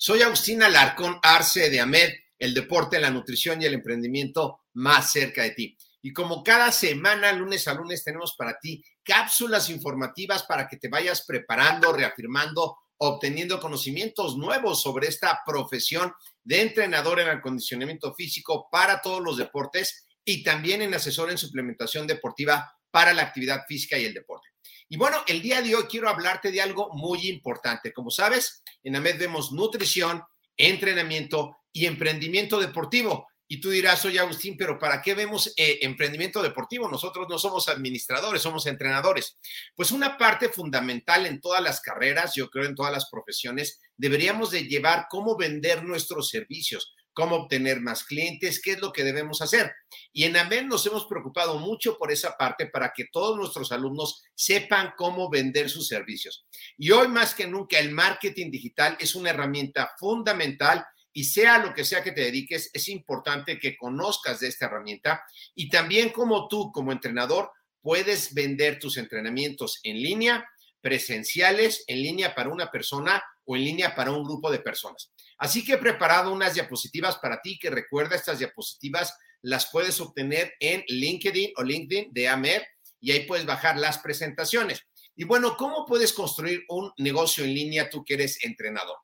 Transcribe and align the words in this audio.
Soy 0.00 0.22
Agustín 0.22 0.62
Alarcón 0.62 1.18
Arce 1.24 1.70
de 1.70 1.80
AMED, 1.80 2.10
el 2.38 2.54
deporte, 2.54 3.00
la 3.00 3.10
nutrición 3.10 3.60
y 3.60 3.64
el 3.64 3.74
emprendimiento 3.74 4.60
más 4.74 5.10
cerca 5.10 5.42
de 5.42 5.50
ti. 5.50 5.76
Y 6.00 6.12
como 6.12 6.44
cada 6.44 6.70
semana, 6.70 7.32
lunes 7.32 7.66
a 7.66 7.74
lunes, 7.74 8.04
tenemos 8.04 8.36
para 8.38 8.60
ti 8.60 8.80
cápsulas 9.02 9.68
informativas 9.70 10.44
para 10.44 10.68
que 10.68 10.76
te 10.76 10.86
vayas 10.86 11.24
preparando, 11.26 11.92
reafirmando, 11.92 12.78
obteniendo 12.98 13.58
conocimientos 13.58 14.36
nuevos 14.36 14.80
sobre 14.80 15.08
esta 15.08 15.40
profesión 15.44 16.12
de 16.44 16.62
entrenador 16.62 17.18
en 17.18 17.30
acondicionamiento 17.30 18.14
físico 18.14 18.68
para 18.70 19.02
todos 19.02 19.20
los 19.20 19.36
deportes 19.36 20.06
y 20.24 20.44
también 20.44 20.80
en 20.80 20.94
asesor 20.94 21.28
en 21.28 21.38
suplementación 21.38 22.06
deportiva 22.06 22.72
para 22.92 23.12
la 23.12 23.22
actividad 23.22 23.64
física 23.66 23.98
y 23.98 24.04
el 24.04 24.14
deporte. 24.14 24.47
Y 24.88 24.96
bueno, 24.96 25.18
el 25.26 25.42
día 25.42 25.60
de 25.62 25.74
hoy 25.74 25.84
quiero 25.84 26.08
hablarte 26.08 26.50
de 26.50 26.62
algo 26.62 26.90
muy 26.94 27.28
importante. 27.28 27.92
Como 27.92 28.10
sabes, 28.10 28.62
en 28.82 28.96
AMED 28.96 29.18
vemos 29.18 29.52
nutrición, 29.52 30.22
entrenamiento 30.56 31.56
y 31.72 31.86
emprendimiento 31.86 32.58
deportivo. 32.58 33.28
Y 33.50 33.62
tú 33.62 33.70
dirás, 33.70 34.04
oye 34.04 34.18
Agustín, 34.18 34.56
pero 34.58 34.78
¿para 34.78 35.00
qué 35.00 35.14
vemos 35.14 35.54
eh, 35.56 35.78
emprendimiento 35.80 36.42
deportivo? 36.42 36.86
Nosotros 36.86 37.26
no 37.30 37.38
somos 37.38 37.68
administradores, 37.68 38.42
somos 38.42 38.66
entrenadores. 38.66 39.38
Pues 39.74 39.90
una 39.90 40.18
parte 40.18 40.50
fundamental 40.50 41.24
en 41.24 41.40
todas 41.40 41.62
las 41.62 41.80
carreras, 41.80 42.34
yo 42.34 42.50
creo 42.50 42.66
en 42.66 42.74
todas 42.74 42.92
las 42.92 43.08
profesiones, 43.08 43.80
deberíamos 43.96 44.50
de 44.50 44.64
llevar 44.64 45.06
cómo 45.08 45.34
vender 45.34 45.82
nuestros 45.82 46.28
servicios, 46.28 46.94
cómo 47.18 47.34
obtener 47.34 47.80
más 47.80 48.04
clientes, 48.04 48.62
qué 48.62 48.74
es 48.74 48.80
lo 48.80 48.92
que 48.92 49.02
debemos 49.02 49.42
hacer. 49.42 49.72
Y 50.12 50.22
en 50.22 50.36
AMED 50.36 50.66
nos 50.66 50.86
hemos 50.86 51.04
preocupado 51.06 51.58
mucho 51.58 51.98
por 51.98 52.12
esa 52.12 52.36
parte 52.36 52.66
para 52.66 52.92
que 52.94 53.06
todos 53.10 53.36
nuestros 53.36 53.72
alumnos 53.72 54.22
sepan 54.36 54.92
cómo 54.96 55.28
vender 55.28 55.68
sus 55.68 55.88
servicios. 55.88 56.46
Y 56.76 56.92
hoy 56.92 57.08
más 57.08 57.34
que 57.34 57.48
nunca 57.48 57.80
el 57.80 57.90
marketing 57.90 58.52
digital 58.52 58.96
es 59.00 59.16
una 59.16 59.30
herramienta 59.30 59.90
fundamental 59.98 60.86
y 61.12 61.24
sea 61.24 61.58
lo 61.58 61.74
que 61.74 61.84
sea 61.84 62.04
que 62.04 62.12
te 62.12 62.20
dediques, 62.20 62.70
es 62.72 62.88
importante 62.88 63.58
que 63.58 63.76
conozcas 63.76 64.38
de 64.38 64.46
esta 64.46 64.66
herramienta 64.66 65.20
y 65.56 65.68
también 65.68 66.10
como 66.10 66.46
tú, 66.46 66.70
como 66.70 66.92
entrenador, 66.92 67.50
puedes 67.80 68.32
vender 68.32 68.78
tus 68.78 68.96
entrenamientos 68.96 69.80
en 69.82 70.00
línea, 70.00 70.48
presenciales, 70.80 71.82
en 71.88 72.00
línea 72.00 72.36
para 72.36 72.50
una 72.50 72.70
persona 72.70 73.24
o 73.48 73.56
en 73.56 73.64
línea 73.64 73.94
para 73.94 74.12
un 74.12 74.22
grupo 74.24 74.50
de 74.50 74.58
personas. 74.58 75.10
Así 75.38 75.64
que 75.64 75.72
he 75.72 75.78
preparado 75.78 76.30
unas 76.30 76.52
diapositivas 76.52 77.16
para 77.16 77.40
ti 77.40 77.58
que 77.58 77.70
recuerda 77.70 78.14
estas 78.14 78.38
diapositivas 78.40 79.16
las 79.40 79.70
puedes 79.70 80.00
obtener 80.00 80.52
en 80.60 80.84
LinkedIn 80.86 81.52
o 81.56 81.62
LinkedIn 81.62 82.12
de 82.12 82.28
AMER 82.28 82.66
y 83.00 83.12
ahí 83.12 83.26
puedes 83.26 83.46
bajar 83.46 83.78
las 83.78 83.98
presentaciones. 83.98 84.82
Y 85.16 85.24
bueno, 85.24 85.56
¿cómo 85.56 85.86
puedes 85.86 86.12
construir 86.12 86.62
un 86.68 86.92
negocio 86.98 87.42
en 87.42 87.54
línea 87.54 87.88
tú 87.88 88.04
que 88.04 88.14
eres 88.14 88.44
entrenador? 88.44 88.98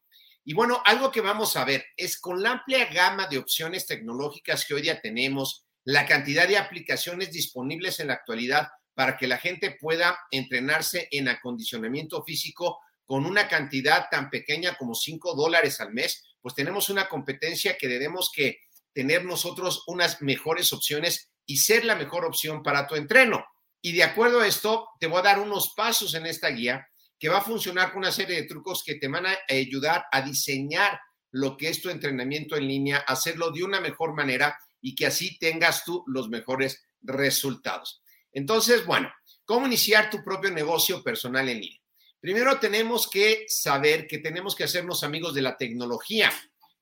Y 0.45 0.53
bueno, 0.53 0.83
algo 0.85 1.11
que 1.11 1.23
vamos 1.23 1.57
a 1.57 1.65
ver 1.65 1.87
es 1.97 2.21
con 2.21 2.43
la 2.43 2.53
amplia 2.53 2.85
gama 2.93 3.27
de 3.29 3.39
opciones 3.39 3.87
tecnológicas 3.87 4.67
que 4.67 4.75
hoy 4.75 4.83
día 4.83 5.01
tenemos, 5.01 5.65
la 5.85 6.05
cantidad 6.05 6.47
de 6.47 6.59
aplicaciones 6.59 7.33
disponibles 7.33 7.99
en 7.99 8.09
la 8.09 8.15
actualidad 8.15 8.69
para 8.93 9.17
que 9.17 9.27
la 9.27 9.39
gente 9.39 9.77
pueda 9.81 10.19
entrenarse 10.31 11.09
en 11.11 11.29
acondicionamiento 11.29 12.23
físico 12.25 12.79
con 13.07 13.27
una 13.27 13.49
cantidad 13.49 14.07
tan 14.11 14.31
pequeña 14.31 14.77
como 14.77 14.95
5 14.95 15.35
dólares 15.35 15.81
al 15.81 15.93
mes, 15.93 16.23
pues 16.41 16.55
tenemos 16.55 16.89
una 16.91 17.09
competencia 17.09 17.77
que 17.79 17.89
debemos 17.89 18.31
que 18.35 18.59
tener 18.93 19.25
nosotros 19.25 19.83
unas 19.87 20.23
mejores 20.23 20.73
opciones 20.73 21.31
y 21.47 21.59
ser 21.59 21.85
la 21.85 21.97
mejor 21.97 22.25
opción 22.25 22.63
para 22.63 22.87
tu 22.87 22.95
entreno. 22.95 23.45
Y 23.83 23.93
de 23.93 24.05
acuerdo 24.05 24.41
a 24.41 24.47
esto, 24.47 24.89
te 24.99 25.07
voy 25.07 25.19
a 25.19 25.23
dar 25.23 25.41
unos 25.41 25.75
pasos 25.77 26.15
en 26.15 26.27
esta 26.27 26.49
guía 26.49 26.87
que 27.19 27.29
va 27.29 27.39
a 27.39 27.43
funcionar 27.43 27.91
con 27.91 27.99
una 27.99 28.13
serie 28.13 28.37
de 28.37 28.47
trucos 28.47 28.83
que 28.85 28.95
te 28.95 29.09
van 29.09 29.27
a 29.27 29.37
ayudar 29.49 30.05
a 30.11 30.23
diseñar 30.23 30.99
lo 31.31 31.57
que 31.57 31.69
es 31.69 31.83
tu 31.83 31.91
entrenamiento 31.91 32.57
en 32.57 32.69
línea, 32.69 32.99
hacerlo 32.99 33.51
de 33.51 33.65
una 33.65 33.81
mejor 33.81 34.15
manera 34.15 34.59
y 34.81 34.95
que 34.95 35.07
así 35.07 35.39
tengas 35.39 35.85
tú 35.85 36.05
los 36.07 36.29
mejores 36.29 36.85
resultados. 37.03 38.03
Entonces, 38.33 38.87
bueno, 38.87 39.13
¿cómo 39.45 39.67
iniciar 39.67 40.11
tu 40.11 40.23
propio 40.23 40.51
negocio 40.51 41.03
personal 41.03 41.49
en 41.49 41.61
línea? 41.61 41.84
Primero 42.25 42.59
tenemos 42.59 43.07
que 43.07 43.45
saber 43.49 44.07
que 44.07 44.17
tenemos 44.17 44.57
que 44.57 44.65
hacernos 44.65 45.05
amigos 45.05 45.35
de 45.35 45.43
la 45.43 45.59
tecnología. 45.59 46.33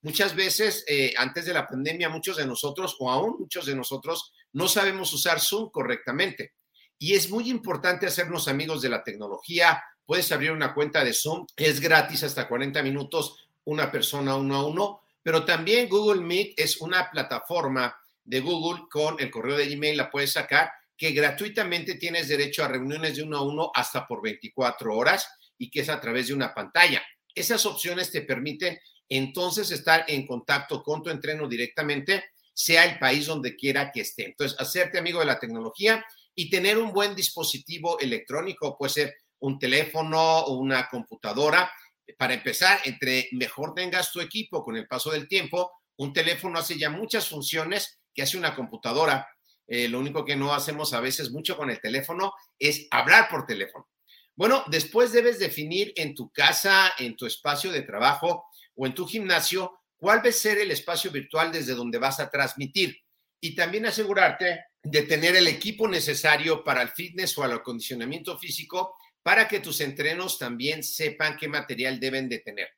Muchas 0.02 0.36
veces, 0.36 0.84
eh, 0.86 1.14
antes 1.16 1.44
de 1.46 1.52
la 1.52 1.66
pandemia, 1.66 2.08
muchos 2.08 2.36
de 2.36 2.46
nosotros, 2.46 2.94
o 3.00 3.10
aún 3.10 3.38
muchos 3.40 3.66
de 3.66 3.74
nosotros, 3.74 4.32
no 4.52 4.68
sabemos 4.68 5.12
usar 5.12 5.40
Zoom 5.40 5.70
correctamente. 5.70 6.52
Y 6.96 7.14
es 7.14 7.28
muy 7.28 7.50
importante 7.50 8.06
hacernos 8.06 8.46
amigos 8.46 8.82
de 8.82 8.90
la 8.90 9.02
tecnología. 9.02 9.82
Puedes 10.06 10.30
abrir 10.30 10.52
una 10.52 10.72
cuenta 10.72 11.02
de 11.02 11.12
Zoom, 11.12 11.44
es 11.56 11.80
gratis 11.80 12.22
hasta 12.22 12.46
40 12.46 12.80
minutos, 12.84 13.48
una 13.64 13.90
persona 13.90 14.36
uno 14.36 14.54
a 14.54 14.64
uno, 14.64 15.00
pero 15.24 15.44
también 15.44 15.88
Google 15.88 16.20
Meet 16.20 16.54
es 16.56 16.80
una 16.80 17.10
plataforma 17.10 18.00
de 18.22 18.38
Google 18.38 18.84
con 18.88 19.18
el 19.18 19.28
correo 19.28 19.56
de 19.56 19.74
Gmail, 19.74 19.96
la 19.96 20.08
puedes 20.08 20.34
sacar, 20.34 20.70
que 21.02 21.10
gratuitamente 21.10 21.96
tienes 21.96 22.28
derecho 22.28 22.62
a 22.62 22.68
reuniones 22.68 23.16
de 23.16 23.24
uno 23.24 23.36
a 23.36 23.42
uno 23.42 23.72
hasta 23.74 24.06
por 24.06 24.22
24 24.22 24.96
horas 24.96 25.28
y 25.58 25.68
que 25.68 25.80
es 25.80 25.88
a 25.88 26.00
través 26.00 26.28
de 26.28 26.34
una 26.34 26.54
pantalla. 26.54 27.02
Esas 27.34 27.66
opciones 27.66 28.12
te 28.12 28.22
permiten 28.22 28.78
entonces 29.08 29.72
estar 29.72 30.04
en 30.06 30.24
contacto 30.24 30.80
con 30.80 31.02
tu 31.02 31.10
entreno 31.10 31.48
directamente, 31.48 32.26
sea 32.54 32.84
el 32.84 33.00
país 33.00 33.26
donde 33.26 33.56
quiera 33.56 33.90
que 33.90 34.02
esté. 34.02 34.26
Entonces, 34.26 34.56
hacerte 34.60 34.96
amigo 34.96 35.18
de 35.18 35.26
la 35.26 35.40
tecnología 35.40 36.06
y 36.36 36.48
tener 36.48 36.78
un 36.78 36.92
buen 36.92 37.16
dispositivo 37.16 37.98
electrónico, 37.98 38.78
puede 38.78 38.92
ser 38.92 39.16
un 39.40 39.58
teléfono 39.58 40.20
o 40.42 40.52
una 40.52 40.88
computadora. 40.88 41.68
Para 42.16 42.34
empezar, 42.34 42.78
entre 42.84 43.28
mejor 43.32 43.74
tengas 43.74 44.12
tu 44.12 44.20
equipo 44.20 44.62
con 44.62 44.76
el 44.76 44.86
paso 44.86 45.10
del 45.10 45.26
tiempo, 45.26 45.68
un 45.96 46.12
teléfono 46.12 46.60
hace 46.60 46.78
ya 46.78 46.90
muchas 46.90 47.28
funciones 47.28 47.98
que 48.14 48.22
hace 48.22 48.38
una 48.38 48.54
computadora. 48.54 49.26
Eh, 49.66 49.88
lo 49.88 49.98
único 49.98 50.24
que 50.24 50.36
no 50.36 50.52
hacemos 50.52 50.92
a 50.92 51.00
veces 51.00 51.30
mucho 51.30 51.56
con 51.56 51.70
el 51.70 51.80
teléfono 51.80 52.32
es 52.58 52.86
hablar 52.90 53.28
por 53.30 53.46
teléfono. 53.46 53.88
Bueno, 54.34 54.64
después 54.68 55.12
debes 55.12 55.38
definir 55.38 55.92
en 55.96 56.14
tu 56.14 56.30
casa, 56.30 56.92
en 56.98 57.16
tu 57.16 57.26
espacio 57.26 57.70
de 57.70 57.82
trabajo 57.82 58.46
o 58.74 58.86
en 58.86 58.94
tu 58.94 59.06
gimnasio 59.06 59.78
cuál 59.96 60.24
va 60.24 60.30
a 60.30 60.32
ser 60.32 60.58
el 60.58 60.70
espacio 60.70 61.10
virtual 61.10 61.52
desde 61.52 61.74
donde 61.74 61.98
vas 61.98 62.18
a 62.18 62.30
transmitir 62.30 62.96
y 63.40 63.54
también 63.54 63.86
asegurarte 63.86 64.64
de 64.82 65.02
tener 65.02 65.36
el 65.36 65.46
equipo 65.46 65.86
necesario 65.86 66.64
para 66.64 66.82
el 66.82 66.88
fitness 66.88 67.36
o 67.38 67.44
el 67.44 67.52
acondicionamiento 67.52 68.38
físico 68.38 68.96
para 69.22 69.46
que 69.46 69.60
tus 69.60 69.80
entrenos 69.80 70.38
también 70.38 70.82
sepan 70.82 71.36
qué 71.36 71.48
material 71.48 72.00
deben 72.00 72.28
de 72.28 72.40
tener. 72.40 72.68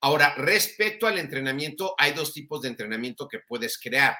Ahora, 0.00 0.34
respecto 0.34 1.06
al 1.06 1.18
entrenamiento, 1.18 1.94
hay 1.96 2.12
dos 2.12 2.34
tipos 2.34 2.60
de 2.60 2.68
entrenamiento 2.68 3.26
que 3.26 3.38
puedes 3.38 3.78
crear. 3.78 4.14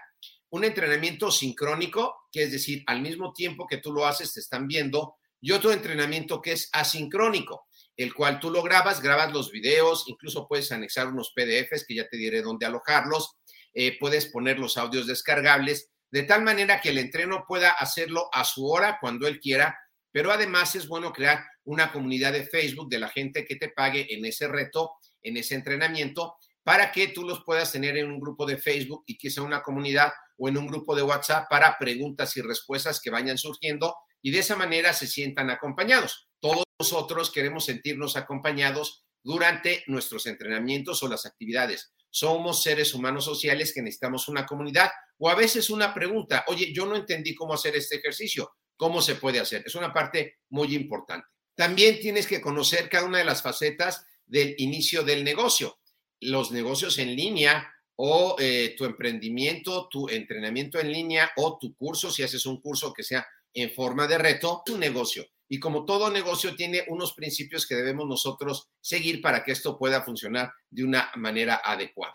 Un 0.54 0.62
entrenamiento 0.62 1.32
sincrónico, 1.32 2.28
que 2.30 2.44
es 2.44 2.52
decir, 2.52 2.84
al 2.86 3.02
mismo 3.02 3.32
tiempo 3.32 3.66
que 3.66 3.78
tú 3.78 3.92
lo 3.92 4.06
haces, 4.06 4.32
te 4.32 4.38
están 4.38 4.68
viendo, 4.68 5.16
y 5.40 5.50
otro 5.50 5.72
entrenamiento 5.72 6.40
que 6.40 6.52
es 6.52 6.70
asincrónico, 6.72 7.66
el 7.96 8.14
cual 8.14 8.38
tú 8.38 8.52
lo 8.52 8.62
grabas, 8.62 9.02
grabas 9.02 9.32
los 9.32 9.50
videos, 9.50 10.04
incluso 10.06 10.46
puedes 10.46 10.70
anexar 10.70 11.08
unos 11.08 11.32
PDFs 11.34 11.84
que 11.84 11.96
ya 11.96 12.06
te 12.08 12.16
diré 12.16 12.40
dónde 12.40 12.66
alojarlos, 12.66 13.34
eh, 13.74 13.98
puedes 13.98 14.26
poner 14.26 14.60
los 14.60 14.76
audios 14.76 15.08
descargables, 15.08 15.90
de 16.12 16.22
tal 16.22 16.44
manera 16.44 16.80
que 16.80 16.90
el 16.90 16.98
entreno 16.98 17.46
pueda 17.48 17.72
hacerlo 17.72 18.28
a 18.32 18.44
su 18.44 18.64
hora, 18.68 18.98
cuando 19.00 19.26
él 19.26 19.40
quiera, 19.40 19.76
pero 20.12 20.30
además 20.30 20.76
es 20.76 20.86
bueno 20.86 21.12
crear 21.12 21.44
una 21.64 21.90
comunidad 21.90 22.32
de 22.32 22.46
Facebook 22.46 22.88
de 22.88 23.00
la 23.00 23.08
gente 23.08 23.44
que 23.44 23.56
te 23.56 23.70
pague 23.70 24.06
en 24.14 24.24
ese 24.24 24.46
reto, 24.46 24.92
en 25.20 25.36
ese 25.36 25.56
entrenamiento, 25.56 26.36
para 26.64 26.90
que 26.90 27.08
tú 27.08 27.22
los 27.22 27.44
puedas 27.44 27.70
tener 27.70 27.96
en 27.96 28.10
un 28.10 28.18
grupo 28.18 28.46
de 28.46 28.56
Facebook 28.58 29.04
y 29.06 29.30
sea 29.30 29.42
una 29.42 29.62
comunidad 29.62 30.12
o 30.36 30.48
en 30.48 30.56
un 30.56 30.66
grupo 30.66 30.96
de 30.96 31.02
WhatsApp 31.02 31.46
para 31.48 31.78
preguntas 31.78 32.36
y 32.36 32.40
respuestas 32.40 33.00
que 33.00 33.10
vayan 33.10 33.38
surgiendo 33.38 33.94
y 34.22 34.30
de 34.30 34.38
esa 34.38 34.56
manera 34.56 34.92
se 34.94 35.06
sientan 35.06 35.50
acompañados. 35.50 36.28
Todos 36.40 36.64
nosotros 36.80 37.30
queremos 37.30 37.66
sentirnos 37.66 38.16
acompañados 38.16 39.04
durante 39.22 39.84
nuestros 39.86 40.26
entrenamientos 40.26 41.02
o 41.02 41.08
las 41.08 41.26
actividades. 41.26 41.92
Somos 42.10 42.62
seres 42.62 42.94
humanos 42.94 43.24
sociales 43.24 43.72
que 43.74 43.82
necesitamos 43.82 44.28
una 44.28 44.46
comunidad 44.46 44.90
o 45.18 45.28
a 45.28 45.34
veces 45.34 45.68
una 45.68 45.92
pregunta, 45.92 46.44
oye, 46.48 46.72
yo 46.72 46.86
no 46.86 46.96
entendí 46.96 47.34
cómo 47.34 47.54
hacer 47.54 47.76
este 47.76 47.96
ejercicio, 47.96 48.52
¿cómo 48.76 49.02
se 49.02 49.16
puede 49.16 49.40
hacer? 49.40 49.62
Es 49.66 49.74
una 49.74 49.92
parte 49.92 50.38
muy 50.48 50.74
importante. 50.74 51.26
También 51.54 52.00
tienes 52.00 52.26
que 52.26 52.40
conocer 52.40 52.88
cada 52.88 53.06
una 53.06 53.18
de 53.18 53.24
las 53.24 53.42
facetas 53.42 54.06
del 54.26 54.54
inicio 54.58 55.02
del 55.02 55.22
negocio. 55.24 55.78
Los 56.20 56.50
negocios 56.50 56.98
en 56.98 57.14
línea 57.14 57.72
o 57.96 58.36
eh, 58.38 58.74
tu 58.76 58.84
emprendimiento, 58.84 59.88
tu 59.90 60.08
entrenamiento 60.08 60.80
en 60.80 60.90
línea 60.90 61.30
o 61.36 61.58
tu 61.58 61.74
curso, 61.76 62.10
si 62.10 62.22
haces 62.22 62.46
un 62.46 62.60
curso 62.60 62.92
que 62.92 63.02
sea 63.02 63.26
en 63.52 63.70
forma 63.70 64.06
de 64.06 64.18
reto, 64.18 64.62
un 64.70 64.80
negocio. 64.80 65.26
Y 65.48 65.60
como 65.60 65.84
todo 65.84 66.10
negocio 66.10 66.56
tiene 66.56 66.84
unos 66.88 67.12
principios 67.12 67.66
que 67.66 67.76
debemos 67.76 68.08
nosotros 68.08 68.68
seguir 68.80 69.20
para 69.20 69.44
que 69.44 69.52
esto 69.52 69.78
pueda 69.78 70.02
funcionar 70.02 70.52
de 70.70 70.84
una 70.84 71.10
manera 71.16 71.60
adecuada. 71.64 72.14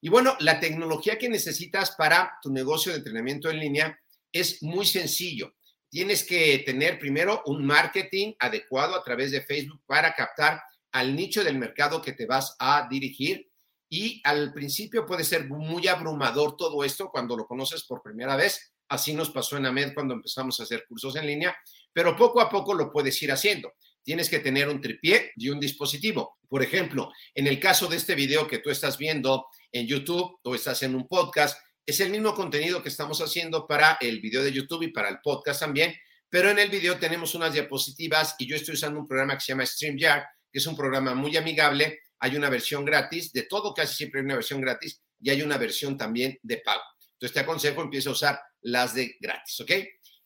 Y 0.00 0.10
bueno, 0.10 0.36
la 0.40 0.60
tecnología 0.60 1.18
que 1.18 1.30
necesitas 1.30 1.92
para 1.92 2.38
tu 2.42 2.50
negocio 2.52 2.92
de 2.92 2.98
entrenamiento 2.98 3.48
en 3.48 3.60
línea 3.60 3.98
es 4.32 4.62
muy 4.62 4.84
sencillo 4.84 5.54
tienes 5.94 6.24
que 6.24 6.58
tener 6.66 6.98
primero 6.98 7.44
un 7.46 7.64
marketing 7.64 8.32
adecuado 8.40 8.96
a 8.96 9.04
través 9.04 9.30
de 9.30 9.42
Facebook 9.42 9.80
para 9.86 10.12
captar 10.12 10.60
al 10.94 11.16
nicho 11.16 11.42
del 11.42 11.58
mercado 11.58 12.00
que 12.00 12.12
te 12.12 12.24
vas 12.24 12.56
a 12.58 12.86
dirigir. 12.88 13.50
Y 13.90 14.20
al 14.24 14.52
principio 14.52 15.04
puede 15.04 15.24
ser 15.24 15.48
muy 15.48 15.86
abrumador 15.88 16.56
todo 16.56 16.82
esto 16.84 17.10
cuando 17.10 17.36
lo 17.36 17.46
conoces 17.46 17.84
por 17.84 18.02
primera 18.02 18.36
vez. 18.36 18.74
Así 18.88 19.12
nos 19.12 19.30
pasó 19.30 19.56
en 19.56 19.66
AMED 19.66 19.92
cuando 19.92 20.14
empezamos 20.14 20.58
a 20.58 20.62
hacer 20.62 20.84
cursos 20.88 21.16
en 21.16 21.26
línea, 21.26 21.56
pero 21.92 22.16
poco 22.16 22.40
a 22.40 22.48
poco 22.48 22.74
lo 22.74 22.92
puedes 22.92 23.20
ir 23.22 23.32
haciendo. 23.32 23.72
Tienes 24.02 24.28
que 24.28 24.38
tener 24.38 24.68
un 24.68 24.80
tripié 24.80 25.32
y 25.36 25.48
un 25.48 25.58
dispositivo. 25.58 26.38
Por 26.48 26.62
ejemplo, 26.62 27.10
en 27.34 27.46
el 27.46 27.58
caso 27.58 27.88
de 27.88 27.96
este 27.96 28.14
video 28.14 28.46
que 28.46 28.58
tú 28.58 28.70
estás 28.70 28.96
viendo 28.96 29.46
en 29.72 29.86
YouTube 29.86 30.38
o 30.42 30.54
estás 30.54 30.82
en 30.82 30.94
un 30.94 31.08
podcast, 31.08 31.58
es 31.84 31.98
el 32.00 32.10
mismo 32.10 32.34
contenido 32.34 32.82
que 32.82 32.88
estamos 32.88 33.20
haciendo 33.20 33.66
para 33.66 33.98
el 34.00 34.20
video 34.20 34.44
de 34.44 34.52
YouTube 34.52 34.82
y 34.82 34.92
para 34.92 35.08
el 35.08 35.18
podcast 35.22 35.60
también, 35.60 35.94
pero 36.28 36.50
en 36.50 36.58
el 36.58 36.70
video 36.70 36.98
tenemos 36.98 37.34
unas 37.34 37.52
diapositivas 37.52 38.36
y 38.38 38.46
yo 38.46 38.56
estoy 38.56 38.74
usando 38.74 39.00
un 39.00 39.08
programa 39.08 39.34
que 39.34 39.40
se 39.40 39.52
llama 39.52 39.66
StreamYard, 39.66 40.24
es 40.58 40.66
un 40.66 40.76
programa 40.76 41.14
muy 41.14 41.36
amigable. 41.36 42.00
Hay 42.20 42.36
una 42.36 42.48
versión 42.48 42.84
gratis, 42.84 43.32
de 43.32 43.42
todo 43.42 43.74
casi 43.74 43.94
siempre 43.94 44.20
hay 44.20 44.26
una 44.26 44.36
versión 44.36 44.60
gratis 44.60 45.02
y 45.20 45.30
hay 45.30 45.42
una 45.42 45.58
versión 45.58 45.98
también 45.98 46.38
de 46.42 46.58
pago. 46.58 46.82
Entonces 47.12 47.34
te 47.34 47.40
aconsejo, 47.40 47.82
empieza 47.82 48.10
a 48.10 48.12
usar 48.12 48.40
las 48.62 48.94
de 48.94 49.16
gratis, 49.20 49.60
¿ok? 49.60 49.70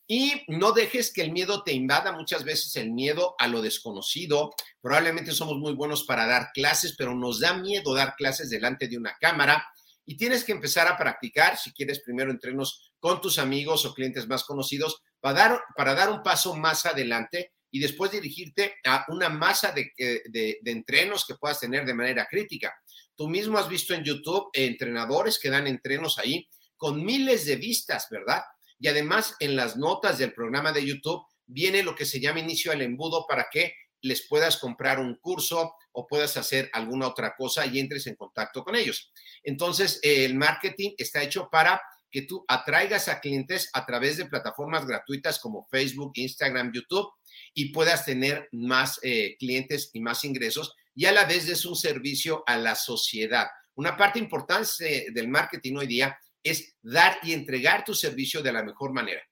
Y 0.07 0.43
no 0.49 0.73
dejes 0.73 1.13
que 1.13 1.21
el 1.21 1.33
miedo 1.33 1.63
te 1.63 1.73
invada 1.73 2.13
muchas 2.13 2.43
veces 2.43 2.75
el 2.77 2.93
miedo 2.93 3.35
a 3.39 3.47
lo 3.47 3.61
desconocido. 3.61 4.55
Probablemente 4.81 5.33
somos 5.33 5.59
muy 5.59 5.75
buenos 5.75 6.05
para 6.05 6.27
dar 6.27 6.51
clases, 6.55 6.95
pero 6.97 7.15
nos 7.15 7.41
da 7.41 7.55
miedo 7.59 7.95
dar 7.95 8.15
clases 8.17 8.49
delante 8.49 8.89
de 8.89 8.97
una 8.97 9.15
cámara 9.21 9.67
y 10.07 10.17
tienes 10.17 10.45
que 10.45 10.53
empezar 10.53 10.89
a 10.89 10.97
practicar, 10.97 11.59
si 11.59 11.73
quieres, 11.75 12.01
primero 12.01 12.31
entrenos 12.31 12.93
con 12.99 13.21
tus 13.21 13.39
amigos 13.39 13.85
o 13.85 13.93
clientes 13.93 14.27
más 14.27 14.45
conocidos 14.45 15.03
para 15.21 15.39
dar, 15.39 15.61
para 15.77 15.95
dar 15.95 16.11
un 16.11 16.23
paso 16.23 16.57
más 16.57 16.87
adelante 16.87 17.53
y 17.71 17.81
después 17.81 18.11
dirigirte 18.11 18.77
a 18.85 19.05
una 19.09 19.29
masa 19.29 19.73
de, 19.73 19.93
de, 19.97 20.59
de 20.61 20.71
entrenos 20.71 21.25
que 21.27 21.35
puedas 21.35 21.61
tener 21.61 21.85
de 21.85 21.95
manera 21.95 22.27
crítica. 22.27 22.75
Tú 23.17 23.29
mismo 23.29 23.59
has 23.59 23.69
visto 23.69 23.95
en 23.95 24.05
YouTube 24.05 24.49
entrenadores 24.53 25.39
que 25.39 25.51
dan 25.51 25.67
entrenos 25.67 26.19
ahí 26.19 26.49
con 26.77 27.05
miles 27.05 27.45
de 27.45 27.57
vistas, 27.57 28.07
¿verdad? 28.11 28.43
Y 28.79 28.89
además 28.89 29.35
en 29.41 29.57
las 29.57 29.77
notas 29.77 30.19
del 30.19 30.33
programa 30.33 30.73
de 30.73 30.87
YouTube 30.87 31.25
viene 31.47 31.83
lo 31.83 31.95
que 31.95 32.07
se 32.07 32.21
llama 32.21 32.41
inicio 32.41 32.71
al 32.73 32.83
embudo 32.83 33.27
para 33.27 33.49
que 33.51 33.75
les 34.01 34.29
puedas 34.29 34.59
comprar 34.59 35.01
un 35.01 35.17
curso 35.17 35.75
o 35.93 36.07
puedas 36.07 36.37
hacer 36.37 36.71
alguna 36.73 37.09
otra 37.09 37.35
cosa 37.37 37.67
y 37.67 37.81
entres 37.81 38.07
en 38.07 38.15
contacto 38.15 38.63
con 38.63 38.77
ellos. 38.77 39.13
Entonces, 39.43 39.99
el 40.03 40.37
marketing 40.37 40.93
está 40.97 41.23
hecho 41.23 41.49
para 41.51 41.83
que 42.11 42.23
tú 42.23 42.45
atraigas 42.49 43.09
a 43.09 43.21
clientes 43.21 43.71
a 43.73 43.85
través 43.87 44.17
de 44.17 44.27
plataformas 44.27 44.87
gratuitas 44.87 45.39
como 45.39 45.67
Facebook, 45.71 46.13
Instagram, 46.15 46.73
YouTube 46.73 47.09
y 47.55 47.73
puedas 47.73 48.05
tener 48.05 48.49
más 48.53 48.99
eh, 49.03 49.37
clientes 49.39 49.91
y 49.93 50.01
más 50.01 50.25
ingresos 50.25 50.75
y 50.95 51.07
a 51.07 51.13
la 51.13 51.25
vez 51.25 51.49
es 51.49 51.65
un 51.65 51.77
servicio 51.77 52.43
a 52.47 52.57
la 52.57 52.75
sociedad. 52.75 53.47
Una 53.75 53.97
parte 53.97 54.19
importante 54.19 55.07
del 55.13 55.29
marketing 55.29 55.77
hoy 55.77 55.87
día 55.87 56.19
es 56.43 56.75
dar 56.83 57.19
y 57.23 57.33
entregar 57.33 57.85
tu 57.85 57.95
servicio 57.95 58.43
de 58.43 58.53
la 58.53 58.63
mejor 58.63 58.93
manera. 58.93 59.23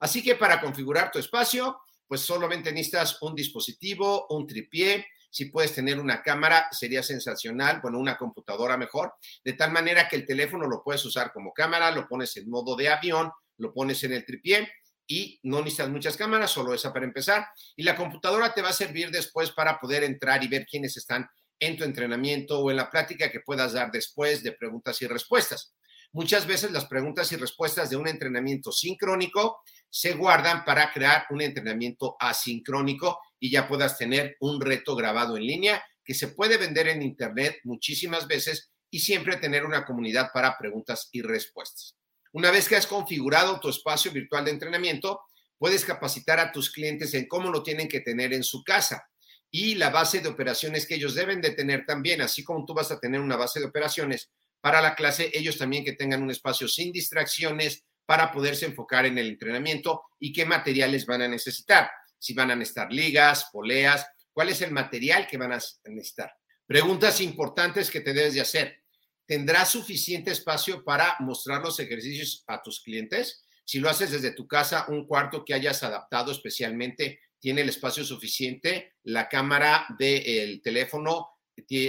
Así 0.00 0.22
que 0.22 0.34
para 0.34 0.60
configurar 0.60 1.10
tu 1.10 1.18
espacio, 1.18 1.78
pues 2.06 2.20
solamente 2.20 2.70
necesitas 2.72 3.22
un 3.22 3.34
dispositivo, 3.34 4.26
un 4.28 4.46
tripié, 4.46 5.06
si 5.34 5.46
puedes 5.46 5.74
tener 5.74 5.98
una 5.98 6.22
cámara, 6.22 6.68
sería 6.70 7.02
sensacional, 7.02 7.80
bueno, 7.80 7.98
una 7.98 8.16
computadora 8.16 8.76
mejor, 8.76 9.14
de 9.42 9.54
tal 9.54 9.72
manera 9.72 10.08
que 10.08 10.14
el 10.14 10.24
teléfono 10.24 10.68
lo 10.68 10.80
puedes 10.80 11.04
usar 11.04 11.32
como 11.32 11.52
cámara, 11.52 11.90
lo 11.90 12.06
pones 12.06 12.36
en 12.36 12.48
modo 12.48 12.76
de 12.76 12.88
avión, 12.88 13.32
lo 13.56 13.72
pones 13.74 14.04
en 14.04 14.12
el 14.12 14.24
tripié 14.24 14.70
y 15.08 15.40
no 15.42 15.58
necesitas 15.58 15.88
muchas 15.90 16.16
cámaras, 16.16 16.52
solo 16.52 16.72
esa 16.72 16.92
para 16.92 17.04
empezar. 17.04 17.48
Y 17.74 17.82
la 17.82 17.96
computadora 17.96 18.54
te 18.54 18.62
va 18.62 18.68
a 18.68 18.72
servir 18.72 19.10
después 19.10 19.50
para 19.50 19.80
poder 19.80 20.04
entrar 20.04 20.44
y 20.44 20.46
ver 20.46 20.66
quiénes 20.66 20.96
están 20.96 21.28
en 21.58 21.76
tu 21.76 21.82
entrenamiento 21.82 22.60
o 22.60 22.70
en 22.70 22.76
la 22.76 22.88
plática 22.88 23.32
que 23.32 23.40
puedas 23.40 23.72
dar 23.72 23.90
después 23.90 24.40
de 24.44 24.52
preguntas 24.52 25.02
y 25.02 25.08
respuestas. 25.08 25.74
Muchas 26.12 26.46
veces 26.46 26.70
las 26.70 26.84
preguntas 26.84 27.32
y 27.32 27.36
respuestas 27.36 27.90
de 27.90 27.96
un 27.96 28.06
entrenamiento 28.06 28.70
sincrónico 28.70 29.62
se 29.90 30.12
guardan 30.14 30.64
para 30.64 30.92
crear 30.92 31.26
un 31.30 31.40
entrenamiento 31.40 32.14
asincrónico 32.20 33.18
y 33.40 33.50
ya 33.50 33.68
puedas 33.68 33.98
tener 33.98 34.36
un 34.40 34.60
reto 34.60 34.96
grabado 34.96 35.36
en 35.36 35.46
línea 35.46 35.84
que 36.04 36.14
se 36.14 36.28
puede 36.28 36.58
vender 36.58 36.88
en 36.88 37.02
Internet 37.02 37.58
muchísimas 37.64 38.26
veces 38.26 38.70
y 38.90 39.00
siempre 39.00 39.36
tener 39.38 39.64
una 39.64 39.84
comunidad 39.84 40.30
para 40.32 40.56
preguntas 40.58 41.08
y 41.12 41.22
respuestas. 41.22 41.96
Una 42.32 42.50
vez 42.50 42.68
que 42.68 42.76
has 42.76 42.86
configurado 42.86 43.58
tu 43.60 43.68
espacio 43.68 44.12
virtual 44.12 44.44
de 44.44 44.50
entrenamiento, 44.50 45.20
puedes 45.58 45.84
capacitar 45.84 46.38
a 46.40 46.52
tus 46.52 46.70
clientes 46.70 47.14
en 47.14 47.26
cómo 47.26 47.50
lo 47.50 47.62
tienen 47.62 47.88
que 47.88 48.00
tener 48.00 48.32
en 48.32 48.44
su 48.44 48.62
casa 48.62 49.08
y 49.50 49.76
la 49.76 49.90
base 49.90 50.20
de 50.20 50.28
operaciones 50.28 50.86
que 50.86 50.96
ellos 50.96 51.14
deben 51.14 51.40
de 51.40 51.50
tener 51.50 51.86
también, 51.86 52.20
así 52.20 52.42
como 52.42 52.64
tú 52.66 52.74
vas 52.74 52.90
a 52.90 52.98
tener 52.98 53.20
una 53.20 53.36
base 53.36 53.60
de 53.60 53.66
operaciones 53.66 54.30
para 54.60 54.82
la 54.82 54.94
clase, 54.94 55.30
ellos 55.32 55.58
también 55.58 55.84
que 55.84 55.92
tengan 55.92 56.22
un 56.22 56.30
espacio 56.30 56.66
sin 56.66 56.90
distracciones 56.90 57.84
para 58.06 58.32
poderse 58.32 58.66
enfocar 58.66 59.06
en 59.06 59.16
el 59.18 59.28
entrenamiento 59.28 60.02
y 60.18 60.32
qué 60.32 60.44
materiales 60.44 61.06
van 61.06 61.22
a 61.22 61.28
necesitar 61.28 61.90
si 62.18 62.34
van 62.34 62.50
a 62.50 62.56
necesitar 62.56 62.92
ligas, 62.92 63.48
poleas, 63.52 64.06
cuál 64.32 64.48
es 64.48 64.60
el 64.62 64.72
material 64.72 65.26
que 65.26 65.38
van 65.38 65.52
a 65.52 65.60
necesitar. 65.84 66.32
Preguntas 66.66 67.20
importantes 67.20 67.90
que 67.90 68.00
te 68.00 68.12
debes 68.12 68.34
de 68.34 68.40
hacer. 68.40 68.82
¿Tendrás 69.26 69.70
suficiente 69.70 70.30
espacio 70.30 70.84
para 70.84 71.16
mostrar 71.20 71.62
los 71.62 71.78
ejercicios 71.80 72.44
a 72.46 72.62
tus 72.62 72.82
clientes? 72.82 73.44
Si 73.64 73.78
lo 73.78 73.88
haces 73.88 74.10
desde 74.10 74.32
tu 74.32 74.46
casa, 74.46 74.86
un 74.88 75.06
cuarto 75.06 75.44
que 75.44 75.54
hayas 75.54 75.82
adaptado 75.82 76.32
especialmente, 76.32 77.20
¿tiene 77.38 77.62
el 77.62 77.68
espacio 77.68 78.04
suficiente? 78.04 78.94
La 79.04 79.28
cámara 79.28 79.86
del 79.98 80.60
teléfono 80.62 81.30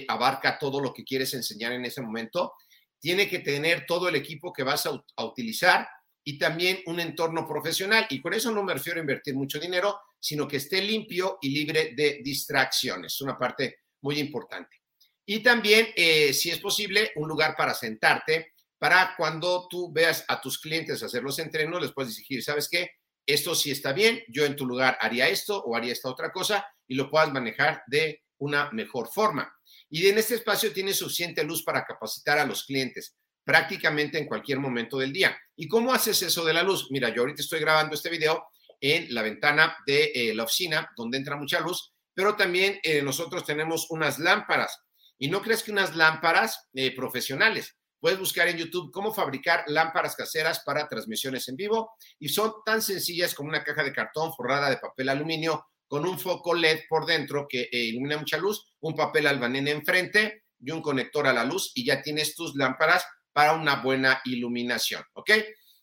abarca 0.08 0.58
todo 0.60 0.80
lo 0.80 0.94
que 0.94 1.04
quieres 1.04 1.34
enseñar 1.34 1.74
en 1.74 1.86
ese 1.86 2.02
momento. 2.02 2.54
Tiene 3.00 3.28
que 3.28 3.40
tener 3.40 3.86
todo 3.86 4.08
el 4.08 4.16
equipo 4.16 4.54
que 4.54 4.64
vas 4.64 4.86
a 4.86 5.24
utilizar 5.24 5.88
y 6.28 6.40
también 6.40 6.82
un 6.88 7.00
entorno 7.00 7.48
profesional. 7.48 8.08
Y 8.10 8.20
con 8.20 8.34
eso 8.34 8.52
no 8.52 8.64
me 8.64 8.74
refiero 8.74 9.00
a 9.00 9.02
invertir 9.02 9.36
mucho 9.36 9.60
dinero, 9.60 10.00
sino 10.20 10.48
que 10.48 10.58
esté 10.58 10.82
limpio 10.82 11.38
y 11.40 11.50
libre 11.50 11.94
de 11.96 12.20
distracciones. 12.24 13.14
Es 13.14 13.22
una 13.22 13.38
parte 13.38 13.82
muy 14.02 14.18
importante. 14.20 14.82
Y 15.24 15.42
también, 15.42 15.88
eh, 15.96 16.34
si 16.34 16.50
es 16.50 16.60
posible, 16.60 17.12
un 17.16 17.28
lugar 17.28 17.56
para 17.56 17.76
sentarte, 17.76 18.54
para 18.78 19.14
cuando 19.16 19.68
tú 19.70 19.92
veas 19.94 20.26
a 20.28 20.42
tus 20.42 20.60
clientes 20.60 21.02
hacer 21.04 21.22
los 21.24 21.38
entrenos, 21.40 21.82
les 21.82 21.94
puedes 21.94 22.16
decir, 22.16 22.44
¿sabes 22.44 22.68
qué? 22.70 22.90
Esto 23.26 23.56
sí 23.56 23.72
está 23.72 23.94
bien, 23.94 24.24
yo 24.28 24.46
en 24.46 24.56
tu 24.56 24.66
lugar 24.66 24.98
haría 25.02 25.30
esto 25.30 25.64
o 25.64 25.76
haría 25.76 25.94
esta 25.94 26.10
otra 26.10 26.32
cosa 26.32 26.66
y 26.88 26.96
lo 26.96 27.10
puedas 27.10 27.32
manejar 27.32 27.84
de 27.88 28.24
una 28.38 28.70
mejor 28.72 29.10
forma. 29.12 29.52
Y 29.90 30.08
en 30.08 30.18
este 30.18 30.36
espacio 30.36 30.74
tienes 30.74 30.98
suficiente 30.98 31.44
luz 31.44 31.64
para 31.64 31.86
capacitar 31.86 32.38
a 32.38 32.46
los 32.46 32.66
clientes 32.66 33.16
prácticamente 33.46 34.18
en 34.18 34.26
cualquier 34.26 34.60
momento 34.60 34.98
del 34.98 35.14
día. 35.14 35.38
¿Y 35.56 35.68
cómo 35.68 35.94
haces 35.94 36.22
eso 36.24 36.44
de 36.44 36.54
la 36.54 36.64
luz? 36.64 36.88
Mira, 36.90 37.14
yo 37.14 37.22
ahorita 37.22 37.42
estoy 37.42 37.60
grabando 37.60 37.96
este 37.96 38.10
video 38.10 38.48
en 38.82 39.14
la 39.14 39.22
ventana 39.22 39.78
de 39.86 40.12
eh, 40.14 40.36
la 40.36 40.44
oficina 40.44 40.90
donde 40.98 41.18
entra 41.18 41.38
mucha 41.38 41.60
luz, 41.60 41.94
pero 42.14 42.36
también 42.36 42.80
eh, 42.84 43.02
nosotros 43.02 43.46
tenemos 43.46 43.88
unas 43.92 44.20
lámparas. 44.20 44.80
Y 45.18 45.30
no 45.30 45.42
crees 45.42 45.64
que 45.64 45.72
unas 45.72 45.96
lámparas 45.96 46.68
eh, 46.74 46.94
profesionales. 46.94 47.78
Puedes 48.00 48.20
buscar 48.20 48.48
en 48.48 48.58
YouTube 48.58 48.92
cómo 48.92 49.14
fabricar 49.14 49.64
lámparas 49.68 50.16
caseras 50.16 50.62
para 50.66 50.88
transmisiones 50.88 51.48
en 51.48 51.56
vivo 51.56 51.94
y 52.20 52.30
son 52.30 52.54
tan 52.66 52.82
sencillas 52.82 53.34
como 53.34 53.50
una 53.50 53.64
caja 53.64 53.84
de 53.84 53.94
cartón 53.94 54.34
forrada 54.34 54.70
de 54.70 54.78
papel 54.78 55.10
aluminio 55.10 55.66
con 55.88 56.06
un 56.06 56.20
foco 56.20 56.54
LED 56.54 56.82
por 56.90 57.06
dentro 57.06 57.48
que 57.50 57.68
ilumina 57.72 58.18
mucha 58.18 58.38
luz, 58.38 58.74
un 58.82 58.96
papel 58.96 59.28
albanene 59.28 59.72
enfrente 59.72 60.44
y 60.60 60.72
un 60.72 60.82
conector 60.82 61.26
a 61.26 61.34
la 61.34 61.46
luz 61.46 61.72
y 61.74 61.86
ya 61.86 62.02
tienes 62.02 62.36
tus 62.36 62.56
lámparas 62.56 63.06
para 63.36 63.52
una 63.52 63.76
buena 63.82 64.22
iluminación, 64.24 65.04
¿ok? 65.12 65.32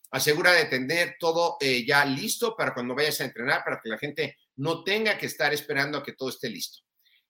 Asegura 0.09 0.53
de 0.53 0.65
tener 0.65 1.17
todo 1.19 1.57
eh, 1.59 1.85
ya 1.85 2.03
listo 2.03 2.55
para 2.57 2.73
cuando 2.73 2.95
vayas 2.95 3.21
a 3.21 3.25
entrenar, 3.25 3.63
para 3.63 3.79
que 3.79 3.89
la 3.89 3.99
gente 3.99 4.39
no 4.55 4.83
tenga 4.83 5.19
que 5.19 5.27
estar 5.27 5.53
esperando 5.53 5.99
a 5.99 6.03
que 6.03 6.13
todo 6.13 6.29
esté 6.29 6.49
listo. 6.49 6.79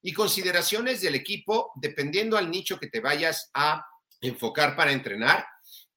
Y 0.02 0.14
consideraciones 0.14 1.02
del 1.02 1.16
equipo, 1.16 1.74
dependiendo 1.76 2.38
al 2.38 2.50
nicho 2.50 2.80
que 2.80 2.88
te 2.88 3.02
vayas 3.02 3.50
a 3.54 3.86
enfocar 4.22 4.78
para 4.78 4.94
entrenar, 4.94 5.46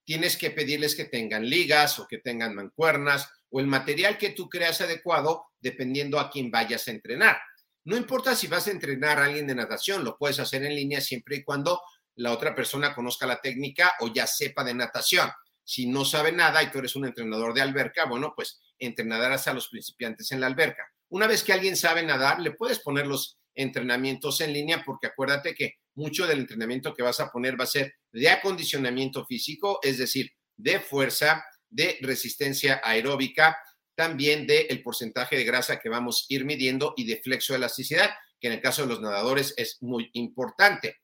tienes 0.04 0.36
que 0.36 0.50
pedirles 0.50 0.96
que 0.96 1.04
tengan 1.04 1.48
ligas 1.48 2.00
o 2.00 2.08
que 2.08 2.18
tengan 2.18 2.52
mancuernas 2.52 3.28
o 3.50 3.60
el 3.60 3.68
material 3.68 4.18
que 4.18 4.30
tú 4.30 4.48
creas 4.48 4.80
adecuado 4.80 5.46
dependiendo 5.60 6.18
a 6.18 6.30
quién 6.30 6.50
vayas 6.50 6.88
a 6.88 6.90
entrenar. 6.90 7.38
No 7.84 7.96
importa 7.96 8.34
si 8.34 8.48
vas 8.48 8.66
a 8.66 8.72
entrenar 8.72 9.20
a 9.20 9.26
alguien 9.26 9.46
de 9.46 9.54
natación, 9.54 10.02
lo 10.02 10.18
puedes 10.18 10.40
hacer 10.40 10.64
en 10.64 10.74
línea 10.74 11.00
siempre 11.00 11.36
y 11.36 11.44
cuando 11.44 11.80
la 12.16 12.32
otra 12.32 12.54
persona 12.54 12.94
conozca 12.94 13.26
la 13.26 13.40
técnica 13.40 13.94
o 14.00 14.12
ya 14.12 14.26
sepa 14.26 14.64
de 14.64 14.74
natación. 14.74 15.30
Si 15.64 15.86
no 15.86 16.04
sabe 16.04 16.32
nada 16.32 16.62
y 16.62 16.70
tú 16.70 16.78
eres 16.78 16.96
un 16.96 17.06
entrenador 17.06 17.52
de 17.54 17.62
alberca, 17.62 18.04
bueno, 18.06 18.32
pues 18.34 18.60
entrenarás 18.78 19.48
a 19.48 19.54
los 19.54 19.68
principiantes 19.68 20.32
en 20.32 20.40
la 20.40 20.46
alberca. 20.46 20.84
Una 21.08 21.26
vez 21.26 21.42
que 21.42 21.52
alguien 21.52 21.76
sabe 21.76 22.02
nadar, 22.02 22.40
le 22.40 22.52
puedes 22.52 22.80
poner 22.80 23.06
los 23.06 23.38
entrenamientos 23.54 24.40
en 24.40 24.52
línea 24.52 24.82
porque 24.84 25.08
acuérdate 25.08 25.54
que 25.54 25.74
mucho 25.94 26.26
del 26.26 26.40
entrenamiento 26.40 26.94
que 26.94 27.02
vas 27.02 27.20
a 27.20 27.30
poner 27.30 27.58
va 27.58 27.64
a 27.64 27.68
ser 27.68 27.94
de 28.12 28.28
acondicionamiento 28.28 29.24
físico, 29.26 29.78
es 29.82 29.98
decir, 29.98 30.30
de 30.56 30.78
fuerza, 30.80 31.44
de 31.68 31.98
resistencia 32.00 32.80
aeróbica, 32.84 33.58
también 33.94 34.46
del 34.46 34.66
el 34.68 34.82
porcentaje 34.82 35.36
de 35.36 35.44
grasa 35.44 35.80
que 35.80 35.88
vamos 35.88 36.26
a 36.28 36.34
ir 36.34 36.44
midiendo 36.44 36.92
y 36.96 37.06
de 37.06 37.20
flexoelasticidad, 37.22 38.10
que 38.38 38.48
en 38.48 38.54
el 38.54 38.60
caso 38.60 38.82
de 38.82 38.88
los 38.88 39.00
nadadores 39.00 39.54
es 39.56 39.78
muy 39.80 40.10
importante. 40.12 40.96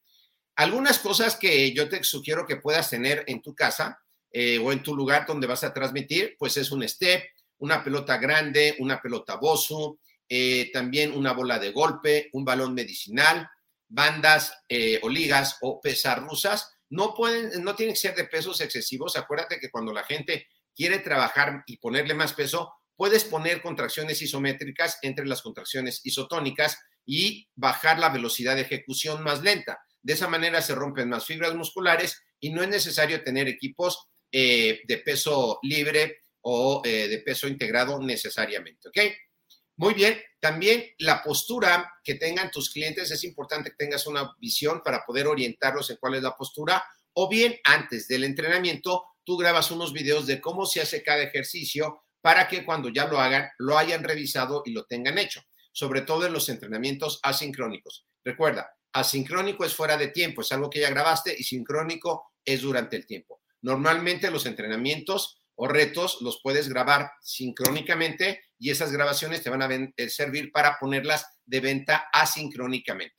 Algunas 0.56 0.98
cosas 0.98 1.36
que 1.36 1.72
yo 1.72 1.88
te 1.88 2.02
sugiero 2.04 2.46
que 2.46 2.56
puedas 2.56 2.90
tener 2.90 3.24
en 3.26 3.40
tu 3.40 3.54
casa 3.54 3.98
eh, 4.30 4.58
o 4.58 4.72
en 4.72 4.82
tu 4.82 4.94
lugar 4.94 5.26
donde 5.26 5.46
vas 5.46 5.64
a 5.64 5.72
transmitir, 5.72 6.36
pues 6.38 6.56
es 6.56 6.70
un 6.70 6.86
step, 6.86 7.22
una 7.58 7.82
pelota 7.82 8.18
grande, 8.18 8.76
una 8.78 9.00
pelota 9.00 9.36
Bosu, 9.36 9.98
eh, 10.28 10.70
también 10.72 11.12
una 11.12 11.32
bola 11.32 11.58
de 11.58 11.70
golpe, 11.70 12.28
un 12.32 12.44
balón 12.44 12.74
medicinal, 12.74 13.48
bandas 13.88 14.54
eh, 14.68 14.98
o 15.02 15.08
ligas 15.08 15.58
o 15.60 15.80
pesas 15.80 16.18
rusas. 16.18 16.70
No 16.90 17.14
pueden, 17.14 17.62
no 17.62 17.74
tienen 17.74 17.94
que 17.94 18.00
ser 18.00 18.14
de 18.14 18.24
pesos 18.24 18.60
excesivos. 18.60 19.16
Acuérdate 19.16 19.58
que 19.60 19.70
cuando 19.70 19.92
la 19.92 20.04
gente 20.04 20.48
quiere 20.74 20.98
trabajar 20.98 21.62
y 21.66 21.76
ponerle 21.78 22.14
más 22.14 22.32
peso, 22.32 22.72
puedes 22.96 23.24
poner 23.24 23.62
contracciones 23.62 24.20
isométricas 24.22 24.98
entre 25.02 25.26
las 25.26 25.42
contracciones 25.42 26.00
isotónicas 26.04 26.78
y 27.04 27.48
bajar 27.54 27.98
la 27.98 28.10
velocidad 28.10 28.54
de 28.54 28.62
ejecución 28.62 29.22
más 29.22 29.42
lenta. 29.42 29.80
De 30.02 30.14
esa 30.14 30.28
manera 30.28 30.60
se 30.60 30.74
rompen 30.74 31.08
más 31.08 31.24
fibras 31.24 31.54
musculares 31.54 32.20
y 32.40 32.50
no 32.50 32.62
es 32.62 32.68
necesario 32.68 33.22
tener 33.22 33.48
equipos 33.48 34.08
eh, 34.30 34.80
de 34.84 34.98
peso 34.98 35.58
libre 35.62 36.22
o 36.42 36.82
eh, 36.84 37.08
de 37.08 37.18
peso 37.18 37.46
integrado 37.46 38.00
necesariamente, 38.00 38.88
¿ok? 38.88 38.98
Muy 39.76 39.94
bien, 39.94 40.20
también 40.40 40.84
la 40.98 41.22
postura 41.22 41.92
que 42.04 42.16
tengan 42.16 42.50
tus 42.50 42.70
clientes 42.70 43.10
es 43.10 43.24
importante 43.24 43.70
que 43.70 43.76
tengas 43.76 44.06
una 44.06 44.34
visión 44.38 44.82
para 44.82 45.04
poder 45.04 45.26
orientarlos 45.26 45.90
en 45.90 45.96
cuál 45.96 46.16
es 46.16 46.22
la 46.22 46.36
postura 46.36 46.84
o 47.14 47.28
bien 47.28 47.58
antes 47.64 48.08
del 48.08 48.24
entrenamiento 48.24 49.04
tú 49.24 49.36
grabas 49.36 49.70
unos 49.70 49.92
videos 49.92 50.26
de 50.26 50.40
cómo 50.40 50.66
se 50.66 50.80
hace 50.80 51.02
cada 51.02 51.22
ejercicio 51.22 52.04
para 52.20 52.48
que 52.48 52.64
cuando 52.64 52.88
ya 52.88 53.06
lo 53.06 53.18
hagan 53.18 53.48
lo 53.58 53.78
hayan 53.78 54.04
revisado 54.04 54.62
y 54.64 54.72
lo 54.72 54.84
tengan 54.84 55.18
hecho, 55.18 55.42
sobre 55.72 56.02
todo 56.02 56.26
en 56.26 56.32
los 56.32 56.48
entrenamientos 56.48 57.20
asincrónicos. 57.22 58.06
Recuerda, 58.24 58.70
Asincrónico 58.92 59.64
es 59.64 59.74
fuera 59.74 59.96
de 59.96 60.08
tiempo, 60.08 60.42
es 60.42 60.52
algo 60.52 60.68
que 60.68 60.80
ya 60.80 60.90
grabaste 60.90 61.34
y 61.36 61.42
sincrónico 61.44 62.32
es 62.44 62.62
durante 62.62 62.96
el 62.96 63.06
tiempo. 63.06 63.40
Normalmente 63.62 64.30
los 64.30 64.46
entrenamientos 64.46 65.42
o 65.54 65.68
retos 65.68 66.18
los 66.20 66.40
puedes 66.42 66.68
grabar 66.68 67.10
sincrónicamente 67.20 68.42
y 68.58 68.70
esas 68.70 68.92
grabaciones 68.92 69.42
te 69.42 69.50
van 69.50 69.62
a 69.62 69.92
eh, 69.96 70.08
servir 70.08 70.50
para 70.50 70.76
ponerlas 70.78 71.26
de 71.44 71.60
venta 71.60 72.08
asincrónicamente. 72.12 73.16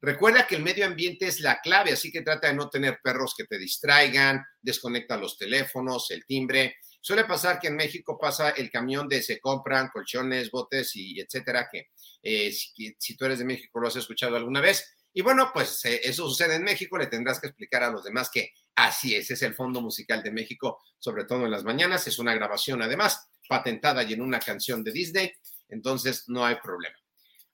Recuerda 0.00 0.46
que 0.46 0.56
el 0.56 0.62
medio 0.62 0.84
ambiente 0.84 1.28
es 1.28 1.40
la 1.40 1.60
clave, 1.60 1.92
así 1.92 2.10
que 2.10 2.22
trata 2.22 2.48
de 2.48 2.54
no 2.54 2.68
tener 2.68 2.98
perros 3.02 3.34
que 3.36 3.44
te 3.44 3.56
distraigan, 3.56 4.44
desconecta 4.60 5.16
los 5.16 5.38
teléfonos, 5.38 6.10
el 6.10 6.26
timbre. 6.26 6.76
Suele 7.02 7.24
pasar 7.24 7.58
que 7.58 7.66
en 7.66 7.74
México 7.74 8.16
pasa 8.16 8.50
el 8.50 8.70
camión 8.70 9.08
de 9.08 9.20
se 9.24 9.40
compran 9.40 9.88
colchones, 9.88 10.52
botes 10.52 10.94
y 10.94 11.18
etcétera, 11.18 11.68
que 11.70 11.88
eh, 12.22 12.52
si, 12.52 13.16
tú 13.16 13.24
eres 13.24 13.40
de 13.40 13.44
México 13.44 13.80
lo 13.80 13.88
has 13.88 13.96
escuchado 13.96 14.36
alguna 14.36 14.60
vez. 14.60 14.94
Y 15.12 15.20
bueno, 15.20 15.50
pues 15.52 15.84
eso 15.84 16.28
sucede 16.28 16.54
en 16.54 16.62
México, 16.62 16.96
le 16.96 17.08
tendrás 17.08 17.40
que 17.40 17.48
explicar 17.48 17.82
a 17.82 17.90
los 17.90 18.04
demás 18.04 18.30
que 18.32 18.52
así 18.76 19.16
es, 19.16 19.32
es 19.32 19.42
el 19.42 19.54
fondo 19.54 19.80
musical 19.80 20.22
de 20.22 20.30
México, 20.30 20.80
sobre 21.00 21.24
todo 21.24 21.44
en 21.44 21.50
las 21.50 21.64
mañanas, 21.64 22.06
es 22.06 22.20
una 22.20 22.34
grabación 22.34 22.80
además 22.80 23.28
patentada 23.48 24.04
y 24.04 24.12
en 24.12 24.22
una 24.22 24.38
canción 24.38 24.84
de 24.84 24.92
Disney, 24.92 25.32
entonces 25.68 26.28
no 26.28 26.46
hay 26.46 26.54
problema. 26.62 26.96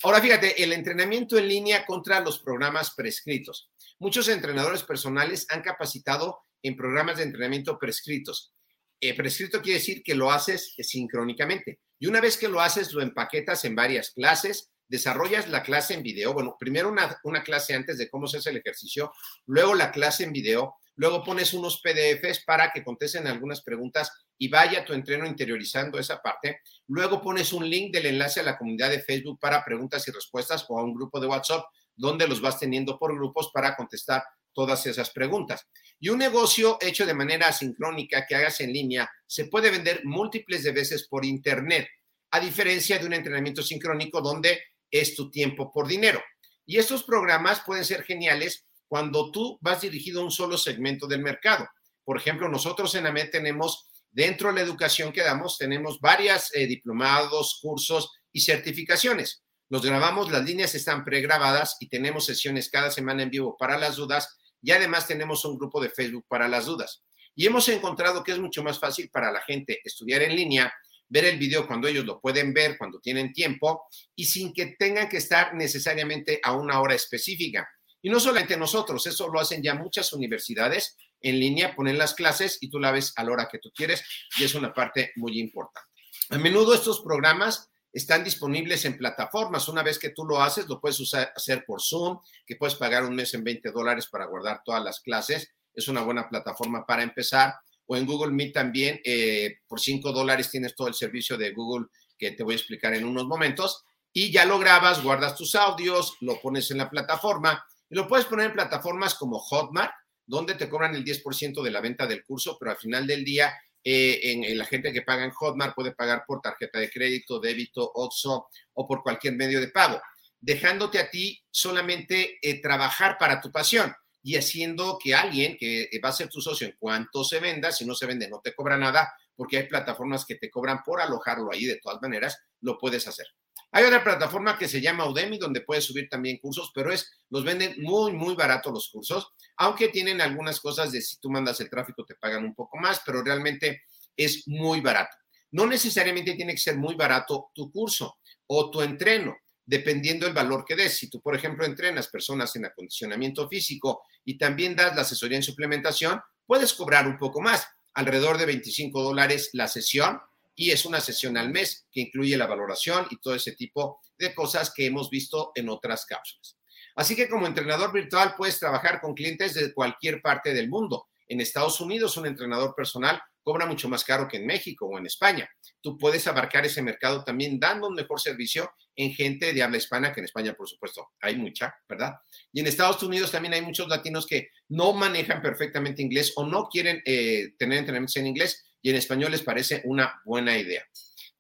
Ahora 0.03 0.21
fíjate, 0.21 0.63
el 0.63 0.75
entrenamiento 0.75 1.39
en 1.39 1.49
línea 1.49 1.87
contra 1.87 2.21
los 2.21 2.39
programas 2.41 2.95
prescritos. 2.95 3.71
Muchos 3.99 4.29
entrenadores 4.29 4.83
personales 4.85 5.47
han 5.49 5.63
capacitado 5.63 6.41
en 6.63 6.77
programas 6.77 7.17
de 7.17 7.25
entrenamiento 7.25 7.79
prescritos. 7.79 8.53
Eh, 9.01 9.15
prescrito 9.15 9.63
quiere 9.63 9.79
decir 9.79 10.03
que 10.03 10.15
lo 10.15 10.31
haces 10.31 10.75
sincrónicamente. 10.79 11.81
Y 11.99 12.07
una 12.07 12.21
vez 12.21 12.37
que 12.37 12.49
lo 12.49 12.61
haces, 12.61 12.93
lo 12.93 13.03
empaquetas 13.03 13.65
en 13.65 13.77
varias 13.77 14.11
clases, 14.11 14.71
desarrollas 14.89 15.49
la 15.49 15.63
clase 15.63 15.95
en 15.95 16.03
video. 16.03 16.33
Bueno, 16.33 16.57
primero 16.59 16.89
una, 16.89 17.19
una 17.25 17.43
clase 17.43 17.75
antes 17.75 17.99
de 17.99 18.09
cómo 18.09 18.27
se 18.27 18.39
hace 18.39 18.51
el 18.51 18.57
ejercicio, 18.57 19.13
luego 19.47 19.75
la 19.75 19.93
clase 19.93 20.25
en 20.25 20.33
video, 20.33 20.77
luego 20.97 21.23
pones 21.23 21.55
unos 21.55 21.81
PDFs 21.81 22.45
para 22.45 22.73
que 22.73 22.83
contesten 22.83 23.27
algunas 23.27 23.63
preguntas 23.63 24.11
y 24.37 24.49
vaya 24.49 24.85
tu 24.85 24.93
entreno 24.93 25.27
interiorizando 25.27 25.99
esa 25.99 26.21
parte. 26.21 26.61
Luego 26.89 27.21
pones 27.21 27.53
un 27.53 27.69
link 27.69 27.93
del 27.93 28.07
enlace 28.07 28.41
a 28.41 28.45
la 28.45 28.59
comunidad 28.59 28.91
de 28.91 29.03
Facebook 29.03 29.39
para 29.39 29.65
preguntas 29.65 30.07
y 30.09 30.11
respuestas 30.11 30.65
o 30.69 30.79
a 30.79 30.85
un 30.85 30.95
grupo 30.95 31.21
de 31.21 31.27
WhatsApp 31.27 31.65
donde 31.95 32.29
los 32.29 32.41
vas 32.41 32.59
teniendo 32.59 32.99
por 32.99 33.15
grupos 33.15 33.51
para 33.53 33.77
contestar 33.77 34.23
todas 34.59 34.85
esas 34.87 35.11
preguntas. 35.11 35.69
Y 36.01 36.09
un 36.09 36.19
negocio 36.19 36.79
hecho 36.81 37.07
de 37.07 37.15
manera 37.15 37.47
asincrónica 37.47 38.27
que 38.27 38.35
hagas 38.35 38.59
en 38.61 38.73
línea 38.73 39.09
se 39.25 39.45
puede 39.45 39.71
vender 39.71 40.01
múltiples 40.03 40.65
de 40.65 40.73
veces 40.73 41.07
por 41.07 41.25
Internet, 41.25 41.87
a 42.33 42.41
diferencia 42.41 42.99
de 42.99 43.07
un 43.07 43.13
entrenamiento 43.13 43.63
sincrónico 43.63 44.21
donde 44.21 44.61
es 44.91 45.15
tu 45.15 45.31
tiempo 45.31 45.71
por 45.71 45.87
dinero. 45.87 46.21
Y 46.67 46.79
estos 46.79 47.05
programas 47.05 47.63
pueden 47.65 47.85
ser 47.85 48.03
geniales 48.03 48.67
cuando 48.89 49.31
tú 49.31 49.59
vas 49.61 49.83
dirigido 49.83 50.23
a 50.23 50.25
un 50.25 50.33
solo 50.33 50.59
segmento 50.59 51.07
del 51.07 51.23
mercado. 51.23 51.69
Por 52.03 52.17
ejemplo, 52.17 52.49
nosotros 52.49 52.93
en 52.97 53.07
AMED 53.07 53.31
tenemos 53.31 53.89
Dentro 54.11 54.49
de 54.49 54.55
la 54.55 54.63
educación 54.63 55.13
que 55.13 55.23
damos 55.23 55.59
tenemos 55.59 56.01
varias 56.01 56.51
eh, 56.55 56.67
diplomados, 56.67 57.59
cursos 57.61 58.11
y 58.33 58.41
certificaciones. 58.41 59.45
Los 59.69 59.85
grabamos, 59.85 60.31
las 60.33 60.45
líneas 60.45 60.75
están 60.75 61.05
pregrabadas 61.05 61.77
y 61.79 61.89
tenemos 61.89 62.25
sesiones 62.25 62.71
cada 62.71 62.91
semana 62.91 63.23
en 63.23 63.31
vivo 63.31 63.57
para 63.59 63.77
las 63.77 63.97
dudas 63.97 64.39
y 64.63 64.71
además 64.73 65.07
tenemos 65.07 65.45
un 65.45 65.59
grupo 65.59 65.81
de 65.81 65.91
Facebook 65.91 66.27
para 66.29 66.49
las 66.49 66.67
dudas. 66.67 67.03
Y 67.35 67.47
hemos 67.47 67.69
encontrado 67.69 68.25
que 68.25 68.33
es 68.33 68.39
mucho 68.39 68.63
más 68.63 68.79
fácil 68.79 69.11
para 69.11 69.31
la 69.31 69.41
gente 69.41 69.81
estudiar 69.85 70.23
en 70.23 70.35
línea, 70.35 70.73
ver 71.09 71.25
el 71.25 71.39
video 71.39 71.67
cuando 71.67 71.89
ellos 71.89 72.05
lo 72.05 72.21
pueden 72.21 72.53
ver, 72.53 72.77
cuando 72.77 73.01
tienen 73.01 73.33
tiempo 73.33 73.87
y 74.15 74.25
sin 74.25 74.53
que 74.53 74.77
tengan 74.79 75.09
que 75.09 75.19
estar 75.19 75.55
necesariamente 75.55 76.41
a 76.43 76.53
una 76.53 76.81
hora 76.81 76.95
específica. 76.95 77.69
Y 78.03 78.11
no 78.11 78.21
solamente 78.21 78.57
nosotros, 78.57 79.07
eso 79.07 79.29
lo 79.29 79.41
hacen 79.41 79.63
ya 79.63 79.75
muchas 79.75 80.13
universidades 80.13 80.97
en 81.21 81.39
línea, 81.39 81.75
ponen 81.75 81.99
las 81.99 82.15
clases 82.15 82.59
y 82.61 82.71
tú 82.71 82.79
la 82.79 82.93
ves 82.93 83.13
a 83.17 83.25
la 83.25 83.33
hora 83.33 83.49
que 83.51 83.59
tú 83.59 83.71
quieres 83.75 84.05
y 84.39 84.45
es 84.45 84.55
una 84.55 84.73
parte 84.73 85.13
muy 85.17 85.41
importante. 85.41 85.89
A 86.31 86.39
menudo 86.39 86.75
estos 86.75 87.01
programas 87.01 87.71
están 87.93 88.25
disponibles 88.25 88.85
en 88.85 88.97
plataformas. 88.97 89.69
Una 89.69 89.83
vez 89.83 89.99
que 89.99 90.11
tú 90.11 90.25
lo 90.25 90.41
haces, 90.41 90.69
lo 90.69 90.81
puedes 90.81 91.01
usar, 91.01 91.33
hacer 91.35 91.65
por 91.65 91.81
Zoom, 91.83 92.19
que 92.47 92.57
puedes 92.57 92.75
pagar 92.75 93.05
un 93.05 93.15
mes 93.15 93.35
en 93.35 93.45
20 93.45 93.71
dólares 93.71 94.07
para 94.07 94.27
guardar 94.27 94.63
todas 94.65 94.83
las 94.83 95.01
clases. 95.01 95.51
Es 95.75 95.89
una 95.89 96.03
buena 96.03 96.29
plataforma 96.29 96.85
para 96.87 97.03
empezar. 97.03 97.55
O 97.87 97.97
en 97.97 98.07
Google 98.07 98.33
Meet 98.33 98.53
también, 98.53 99.01
eh, 99.05 99.59
por 99.67 99.81
5 99.81 100.13
dólares 100.13 100.51
tienes 100.51 100.75
todo 100.75 100.89
el 100.89 100.95
servicio 100.95 101.39
de 101.39 101.53
Google 101.53 101.87
que 102.19 102.33
te 102.33 102.43
voy 102.43 102.55
a 102.55 102.57
explicar 102.57 102.93
en 102.95 103.05
unos 103.05 103.27
momentos. 103.27 103.85
Y 104.13 104.31
ya 104.31 104.45
lo 104.45 104.59
grabas, 104.59 105.03
guardas 105.03 105.37
tus 105.37 105.55
audios, 105.55 106.17
lo 106.21 106.41
pones 106.41 106.71
en 106.71 106.79
la 106.79 106.91
plataforma 106.91 107.65
y 107.89 107.95
lo 107.95 108.07
puedes 108.07 108.27
poner 108.27 108.47
en 108.47 108.53
plataformas 108.53 109.15
como 109.15 109.39
Hotmart, 109.39 109.93
donde 110.27 110.55
te 110.55 110.69
cobran 110.69 110.95
el 110.95 111.05
10% 111.05 111.63
de 111.63 111.71
la 111.71 111.81
venta 111.81 112.07
del 112.07 112.25
curso, 112.25 112.59
pero 112.59 112.73
al 112.73 112.77
final 112.77 113.07
del 113.07 113.25
día 113.25 113.55
eh, 113.85 114.21
en, 114.23 114.59
la 114.59 114.65
gente 114.65 114.93
que 114.93 115.03
paga 115.03 115.25
en 115.25 115.31
Hotmart 115.31 115.75
puede 115.75 115.93
pagar 115.93 116.25
por 116.27 116.41
tarjeta 116.41 116.79
de 116.79 116.91
crédito, 116.91 117.41
débito, 117.41 117.91
OXO 117.95 118.49
o 118.75 118.87
por 118.87 119.03
cualquier 119.03 119.35
medio 119.35 119.61
de 119.61 119.69
pago, 119.69 120.01
dejándote 120.41 120.99
a 120.99 121.11
ti 121.11 121.43
solamente 121.51 122.39
eh, 122.43 122.61
trabajar 122.61 123.17
para 123.19 123.41
tu 123.41 123.51
pasión 123.51 123.95
y 124.23 124.37
haciendo 124.37 124.99
que 125.03 125.15
alguien 125.15 125.57
que 125.57 125.83
eh, 125.83 126.01
va 126.05 126.11
a 126.11 126.13
ser 126.13 126.29
tu 126.29 126.41
socio 126.41 126.67
en 126.67 126.77
cuanto 126.79 127.25
se 127.25 127.41
venda, 127.41 127.73
si 127.73 127.87
no 127.87 127.95
se 127.95 128.07
vende 128.07 128.29
no 128.29 128.41
te 128.41 128.55
cobra 128.55 128.77
nada, 128.77 129.13
porque 129.35 129.59
hay 129.59 129.69
plataformas 129.69 130.25
que 130.27 130.35
te 130.35 130.51
cobran 130.51 130.83
por 130.85 131.01
alojarlo 131.01 131.53
ahí, 131.53 131.65
de 131.65 131.79
todas 131.81 132.03
maneras, 132.03 132.39
lo 132.61 132.77
puedes 132.77 133.07
hacer. 133.07 133.27
Hay 133.71 133.85
otra 133.85 134.03
plataforma 134.03 134.57
que 134.57 134.67
se 134.67 134.81
llama 134.81 135.09
Udemy, 135.09 135.39
donde 135.39 135.61
puedes 135.61 135.85
subir 135.85 136.09
también 136.09 136.39
cursos, 136.39 136.73
pero 136.75 136.91
es, 136.91 137.11
los 137.29 137.45
venden 137.45 137.75
muy, 137.83 138.13
muy 138.13 138.35
barato 138.35 138.71
los 138.71 138.89
cursos, 138.89 139.33
aunque 139.57 139.89
tienen 139.89 140.21
algunas 140.21 140.61
cosas 140.61 140.91
de 140.91 141.03
si 141.03 141.19
tú 141.19 141.31
mandas 141.31 141.61
el 141.61 141.69
tráfico 141.69 142.05
te 142.05 142.15
pagan 142.15 142.45
un 142.45 142.55
poco 142.55 142.79
más, 142.79 143.03
pero 143.05 143.23
realmente 143.23 143.83
es 144.17 144.49
muy 144.49 144.81
barato. 144.81 145.17
No 145.51 145.67
necesariamente 145.67 146.35
tiene 146.35 146.53
que 146.53 146.61
ser 146.61 146.77
muy 146.77 146.95
barato 146.95 147.51
tu 147.55 147.71
curso 147.71 148.19
o 148.47 148.71
tu 148.71 148.81
entreno, 148.81 149.37
dependiendo 149.65 150.25
del 150.25 150.35
valor 150.35 150.65
que 150.65 150.77
des. 150.77 150.97
Si 150.97 151.11
tú, 151.11 151.21
por 151.21 151.35
ejemplo, 151.35 151.65
entrenas 151.67 152.09
personas 152.09 152.55
en 152.57 152.65
acondicionamiento 152.65 153.49
físico 153.49 154.03
y 154.25 154.39
también 154.39 154.77
das 154.77 154.95
la 154.95 155.03
asesoría 155.03 155.37
en 155.37 155.43
suplementación, 155.43 156.21
puedes 156.47 156.73
cobrar 156.73 157.07
un 157.07 157.19
poco 157.19 157.43
más, 157.43 157.67
alrededor 157.93 158.39
de 158.39 158.47
25 158.47 159.03
dólares 159.03 159.51
la 159.53 159.69
sesión 159.69 160.19
y 160.59 160.73
es 160.73 160.85
una 160.85 161.01
sesión 161.01 161.37
al 161.37 161.51
mes 161.51 161.87
que 161.91 162.01
incluye 162.01 162.37
la 162.37 162.49
valoración 162.49 163.07
y 163.11 163.19
todo 163.19 163.33
ese 163.37 163.53
tipo 163.53 164.01
de 164.19 164.35
cosas 164.35 164.73
que 164.75 164.87
hemos 164.87 165.09
visto 165.09 165.53
en 165.55 165.69
otras 165.69 166.05
cápsulas. 166.05 166.59
Así 166.97 167.15
que 167.15 167.29
como 167.29 167.47
entrenador 167.47 167.93
virtual 167.93 168.35
puedes 168.37 168.59
trabajar 168.59 169.01
con 169.01 169.15
clientes 169.15 169.55
de 169.55 169.73
cualquier 169.73 170.21
parte 170.21 170.53
del 170.53 170.69
mundo. 170.69 171.07
En 171.29 171.41
Estados 171.41 171.81
Unidos 171.81 172.17
un 172.17 172.27
entrenador 172.27 172.75
personal 172.75 173.23
cobra 173.41 173.67
mucho 173.67 173.89
más 173.89 174.03
caro 174.03 174.27
que 174.27 174.39
en 174.39 174.47
México 174.47 174.87
o 174.87 174.99
en 174.99 175.07
España. 175.07 175.49
Tú 175.81 175.97
puedes 175.97 176.27
abarcar 176.27 176.67
ese 176.67 176.83
mercado 176.83 177.23
también 177.23 177.61
dando 177.61 177.87
un 177.87 177.95
mejor 177.95 178.21
servicio 178.21 178.73
en 178.97 179.15
gente 179.15 179.53
de 179.53 179.63
habla 179.63 179.77
hispana, 179.77 180.13
que 180.13 180.19
en 180.19 180.25
España, 180.25 180.55
por 180.55 180.69
supuesto, 180.69 181.13
hay 181.21 181.37
mucha, 181.37 181.73
¿verdad? 181.89 182.15
Y 182.53 182.59
en 182.61 182.67
Estados 182.67 183.01
Unidos 183.05 183.31
también 183.31 183.55
hay 183.55 183.63
muchos 183.63 183.87
latinos 183.87 184.27
que 184.27 184.51
no 184.69 184.93
manejan 184.93 185.41
perfectamente 185.41 186.03
inglés 186.03 186.33
o 186.35 186.45
no 186.45 186.69
quieren 186.69 187.01
eh, 187.07 187.55
tener 187.57 187.79
entrenamientos 187.79 188.17
en 188.17 188.27
inglés 188.27 188.68
y 188.83 188.91
en 188.91 188.97
español 188.97 189.33
les 189.33 189.43
parece 189.43 189.83
una 189.85 190.21
buena 190.25 190.57
idea. 190.57 190.85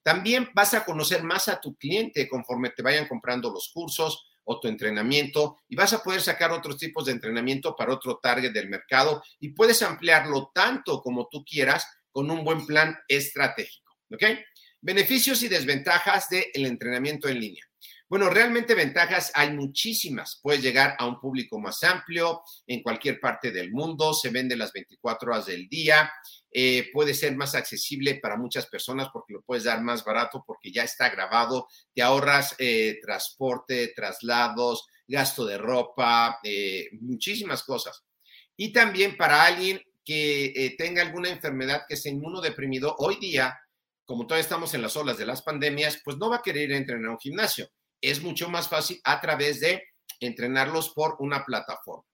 También 0.02 0.48
vas 0.54 0.74
a 0.74 0.84
conocer 0.84 1.22
más 1.22 1.48
a 1.48 1.60
tu 1.60 1.76
cliente 1.76 2.28
conforme 2.28 2.70
te 2.70 2.82
vayan 2.82 3.06
comprando 3.06 3.50
los 3.50 3.70
cursos 3.72 4.26
o 4.44 4.58
tu 4.58 4.68
entrenamiento 4.68 5.58
y 5.68 5.76
vas 5.76 5.92
a 5.92 6.02
poder 6.02 6.22
sacar 6.22 6.50
otros 6.50 6.78
tipos 6.78 7.04
de 7.04 7.12
entrenamiento 7.12 7.76
para 7.76 7.92
otro 7.92 8.18
target 8.22 8.52
del 8.52 8.70
mercado 8.70 9.22
y 9.38 9.50
puedes 9.50 9.82
ampliarlo 9.82 10.50
tanto 10.54 11.02
como 11.02 11.28
tú 11.30 11.44
quieras 11.44 11.86
con 12.10 12.30
un 12.30 12.42
buen 12.44 12.64
plan 12.64 12.96
estratégico. 13.06 13.92
¿Ok? 14.10 14.24
Beneficios 14.80 15.42
y 15.42 15.48
desventajas 15.48 16.30
del 16.30 16.64
entrenamiento 16.64 17.28
en 17.28 17.40
línea. 17.40 17.64
Bueno, 18.08 18.30
realmente 18.30 18.74
ventajas 18.74 19.30
hay 19.34 19.52
muchísimas. 19.52 20.40
Puedes 20.42 20.62
llegar 20.62 20.96
a 20.98 21.06
un 21.06 21.20
público 21.20 21.60
más 21.60 21.82
amplio 21.84 22.40
en 22.66 22.82
cualquier 22.82 23.20
parte 23.20 23.50
del 23.50 23.70
mundo, 23.70 24.14
se 24.14 24.30
vende 24.30 24.56
las 24.56 24.72
24 24.72 25.30
horas 25.30 25.46
del 25.46 25.68
día, 25.68 26.10
eh, 26.50 26.90
puede 26.92 27.14
ser 27.14 27.36
más 27.36 27.54
accesible 27.54 28.16
para 28.16 28.36
muchas 28.36 28.66
personas 28.66 29.08
porque 29.12 29.34
lo 29.34 29.42
puedes 29.42 29.64
dar 29.64 29.82
más 29.82 30.04
barato 30.04 30.42
porque 30.46 30.72
ya 30.72 30.84
está 30.84 31.08
grabado, 31.10 31.68
te 31.94 32.02
ahorras 32.02 32.54
eh, 32.58 32.98
transporte, 33.02 33.92
traslados, 33.94 34.86
gasto 35.06 35.44
de 35.44 35.58
ropa, 35.58 36.38
eh, 36.42 36.88
muchísimas 37.00 37.62
cosas. 37.62 38.04
Y 38.56 38.72
también 38.72 39.16
para 39.16 39.44
alguien 39.44 39.80
que 40.04 40.74
tenga 40.78 41.02
alguna 41.02 41.28
enfermedad 41.28 41.82
que 41.86 41.96
sea 41.96 42.10
inmunodeprimido, 42.10 42.96
hoy 42.98 43.16
día, 43.16 43.58
como 44.06 44.26
todavía 44.26 44.42
estamos 44.42 44.72
en 44.72 44.80
las 44.80 44.96
olas 44.96 45.18
de 45.18 45.26
las 45.26 45.42
pandemias, 45.42 46.00
pues 46.02 46.16
no 46.16 46.30
va 46.30 46.36
a 46.36 46.42
querer 46.42 46.72
entrenar 46.72 47.10
a 47.10 47.12
un 47.12 47.18
gimnasio 47.18 47.68
es 48.00 48.22
mucho 48.22 48.48
más 48.48 48.68
fácil 48.68 49.00
a 49.04 49.20
través 49.20 49.60
de 49.60 49.82
entrenarlos 50.20 50.90
por 50.90 51.16
una 51.20 51.44
plataforma. 51.44 52.04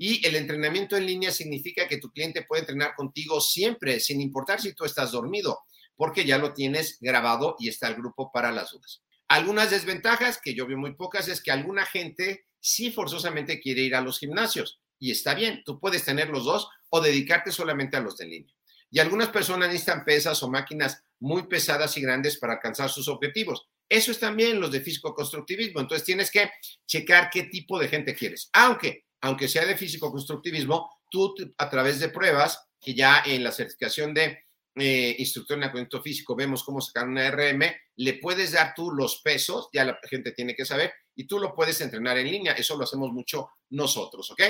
Y 0.00 0.24
el 0.24 0.36
entrenamiento 0.36 0.96
en 0.96 1.06
línea 1.06 1.32
significa 1.32 1.88
que 1.88 1.98
tu 1.98 2.12
cliente 2.12 2.44
puede 2.44 2.60
entrenar 2.60 2.94
contigo 2.94 3.40
siempre, 3.40 3.98
sin 3.98 4.20
importar 4.20 4.60
si 4.60 4.72
tú 4.72 4.84
estás 4.84 5.10
dormido, 5.10 5.58
porque 5.96 6.24
ya 6.24 6.38
lo 6.38 6.54
tienes 6.54 6.98
grabado 7.00 7.56
y 7.58 7.68
está 7.68 7.88
el 7.88 7.96
grupo 7.96 8.30
para 8.32 8.52
las 8.52 8.70
dudas. 8.70 9.02
Algunas 9.26 9.70
desventajas, 9.70 10.40
que 10.40 10.54
yo 10.54 10.66
veo 10.68 10.78
muy 10.78 10.94
pocas, 10.94 11.26
es 11.26 11.42
que 11.42 11.50
alguna 11.50 11.84
gente 11.84 12.46
sí 12.60 12.92
forzosamente 12.92 13.60
quiere 13.60 13.82
ir 13.82 13.96
a 13.96 14.00
los 14.00 14.20
gimnasios. 14.20 14.80
Y 15.00 15.10
está 15.10 15.34
bien, 15.34 15.62
tú 15.66 15.80
puedes 15.80 16.04
tener 16.04 16.30
los 16.30 16.44
dos 16.44 16.68
o 16.90 17.00
dedicarte 17.00 17.50
solamente 17.50 17.96
a 17.96 18.00
los 18.00 18.16
de 18.16 18.26
línea. 18.26 18.54
Y 18.90 19.00
algunas 19.00 19.28
personas 19.28 19.68
necesitan 19.68 20.04
pesas 20.04 20.42
o 20.42 20.48
máquinas 20.48 21.02
muy 21.18 21.46
pesadas 21.48 21.96
y 21.96 22.00
grandes 22.00 22.38
para 22.38 22.54
alcanzar 22.54 22.88
sus 22.88 23.08
objetivos. 23.08 23.66
Eso 23.88 24.12
es 24.12 24.20
también 24.20 24.60
los 24.60 24.70
de 24.70 24.80
físico-constructivismo. 24.80 25.80
Entonces 25.80 26.06
tienes 26.06 26.30
que 26.30 26.50
checar 26.86 27.30
qué 27.30 27.44
tipo 27.44 27.78
de 27.78 27.88
gente 27.88 28.14
quieres. 28.14 28.48
Aunque, 28.52 29.07
aunque 29.20 29.48
sea 29.48 29.64
de 29.66 29.76
físico-constructivismo, 29.76 30.90
tú 31.10 31.34
a 31.56 31.70
través 31.70 32.00
de 32.00 32.08
pruebas, 32.08 32.68
que 32.80 32.94
ya 32.94 33.22
en 33.24 33.42
la 33.42 33.52
certificación 33.52 34.14
de 34.14 34.44
eh, 34.76 35.16
instructor 35.18 35.58
en 35.58 35.64
acuerdo 35.64 36.00
físico 36.00 36.36
vemos 36.36 36.62
cómo 36.62 36.80
sacar 36.80 37.08
una 37.08 37.28
RM, 37.30 37.62
le 37.96 38.14
puedes 38.14 38.52
dar 38.52 38.74
tú 38.74 38.92
los 38.92 39.20
pesos, 39.22 39.68
ya 39.72 39.84
la 39.84 39.98
gente 40.08 40.32
tiene 40.32 40.54
que 40.54 40.64
saber, 40.64 40.92
y 41.16 41.26
tú 41.26 41.38
lo 41.38 41.54
puedes 41.54 41.80
entrenar 41.80 42.16
en 42.18 42.30
línea. 42.30 42.52
Eso 42.52 42.76
lo 42.76 42.84
hacemos 42.84 43.12
mucho 43.12 43.50
nosotros, 43.70 44.30
¿ok? 44.30 44.42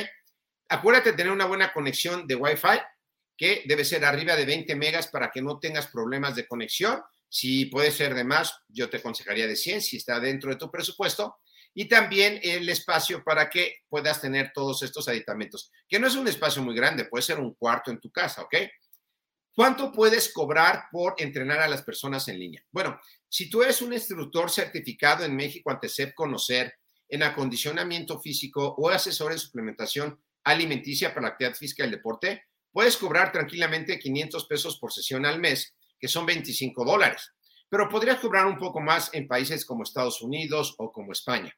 Acuérdate 0.68 1.12
de 1.12 1.16
tener 1.16 1.32
una 1.32 1.46
buena 1.46 1.72
conexión 1.72 2.26
de 2.26 2.34
Wi-Fi, 2.34 2.80
que 3.36 3.62
debe 3.66 3.84
ser 3.84 4.04
arriba 4.04 4.36
de 4.36 4.44
20 4.44 4.74
megas 4.76 5.06
para 5.06 5.30
que 5.30 5.40
no 5.40 5.58
tengas 5.58 5.86
problemas 5.86 6.34
de 6.34 6.46
conexión 6.46 7.00
si 7.28 7.66
puede 7.66 7.90
ser 7.90 8.14
de 8.14 8.24
más, 8.24 8.54
yo 8.68 8.88
te 8.88 8.98
aconsejaría 8.98 9.46
de 9.46 9.56
100 9.56 9.82
si 9.82 9.96
está 9.98 10.18
dentro 10.18 10.50
de 10.50 10.56
tu 10.56 10.70
presupuesto. 10.70 11.36
Y 11.80 11.84
también 11.84 12.40
el 12.42 12.68
espacio 12.68 13.22
para 13.22 13.48
que 13.48 13.84
puedas 13.88 14.20
tener 14.20 14.50
todos 14.52 14.82
estos 14.82 15.06
aditamentos, 15.06 15.70
que 15.88 16.00
no 16.00 16.08
es 16.08 16.16
un 16.16 16.26
espacio 16.26 16.60
muy 16.60 16.74
grande, 16.74 17.04
puede 17.04 17.22
ser 17.22 17.38
un 17.38 17.54
cuarto 17.54 17.92
en 17.92 18.00
tu 18.00 18.10
casa, 18.10 18.42
¿ok? 18.42 18.56
¿Cuánto 19.54 19.92
puedes 19.92 20.32
cobrar 20.32 20.86
por 20.90 21.14
entrenar 21.18 21.60
a 21.60 21.68
las 21.68 21.82
personas 21.82 22.26
en 22.26 22.40
línea? 22.40 22.64
Bueno, 22.72 22.98
si 23.28 23.48
tú 23.48 23.62
eres 23.62 23.80
un 23.80 23.92
instructor 23.92 24.50
certificado 24.50 25.24
en 25.24 25.36
México 25.36 25.70
ante 25.70 25.88
SEP 25.88 26.14
Conocer 26.16 26.74
en 27.08 27.22
acondicionamiento 27.22 28.18
físico 28.18 28.74
o 28.76 28.88
asesor 28.88 29.30
en 29.30 29.38
suplementación 29.38 30.20
alimenticia 30.42 31.10
para 31.10 31.28
la 31.28 31.28
actividad 31.28 31.54
física 31.54 31.84
y 31.84 31.86
el 31.86 31.92
deporte, 31.92 32.42
puedes 32.72 32.96
cobrar 32.96 33.30
tranquilamente 33.30 34.00
500 34.00 34.46
pesos 34.48 34.80
por 34.80 34.92
sesión 34.92 35.24
al 35.24 35.38
mes 35.38 35.76
que 36.00 36.08
son 36.08 36.26
25 36.26 36.84
dólares, 36.84 37.34
pero 37.68 37.88
podrías 37.88 38.18
cobrar 38.18 38.46
un 38.46 38.58
poco 38.58 38.80
más 38.80 39.14
en 39.14 39.28
países 39.28 39.64
como 39.64 39.84
Estados 39.84 40.20
Unidos 40.22 40.74
o 40.78 40.90
como 40.90 41.12
España. 41.12 41.56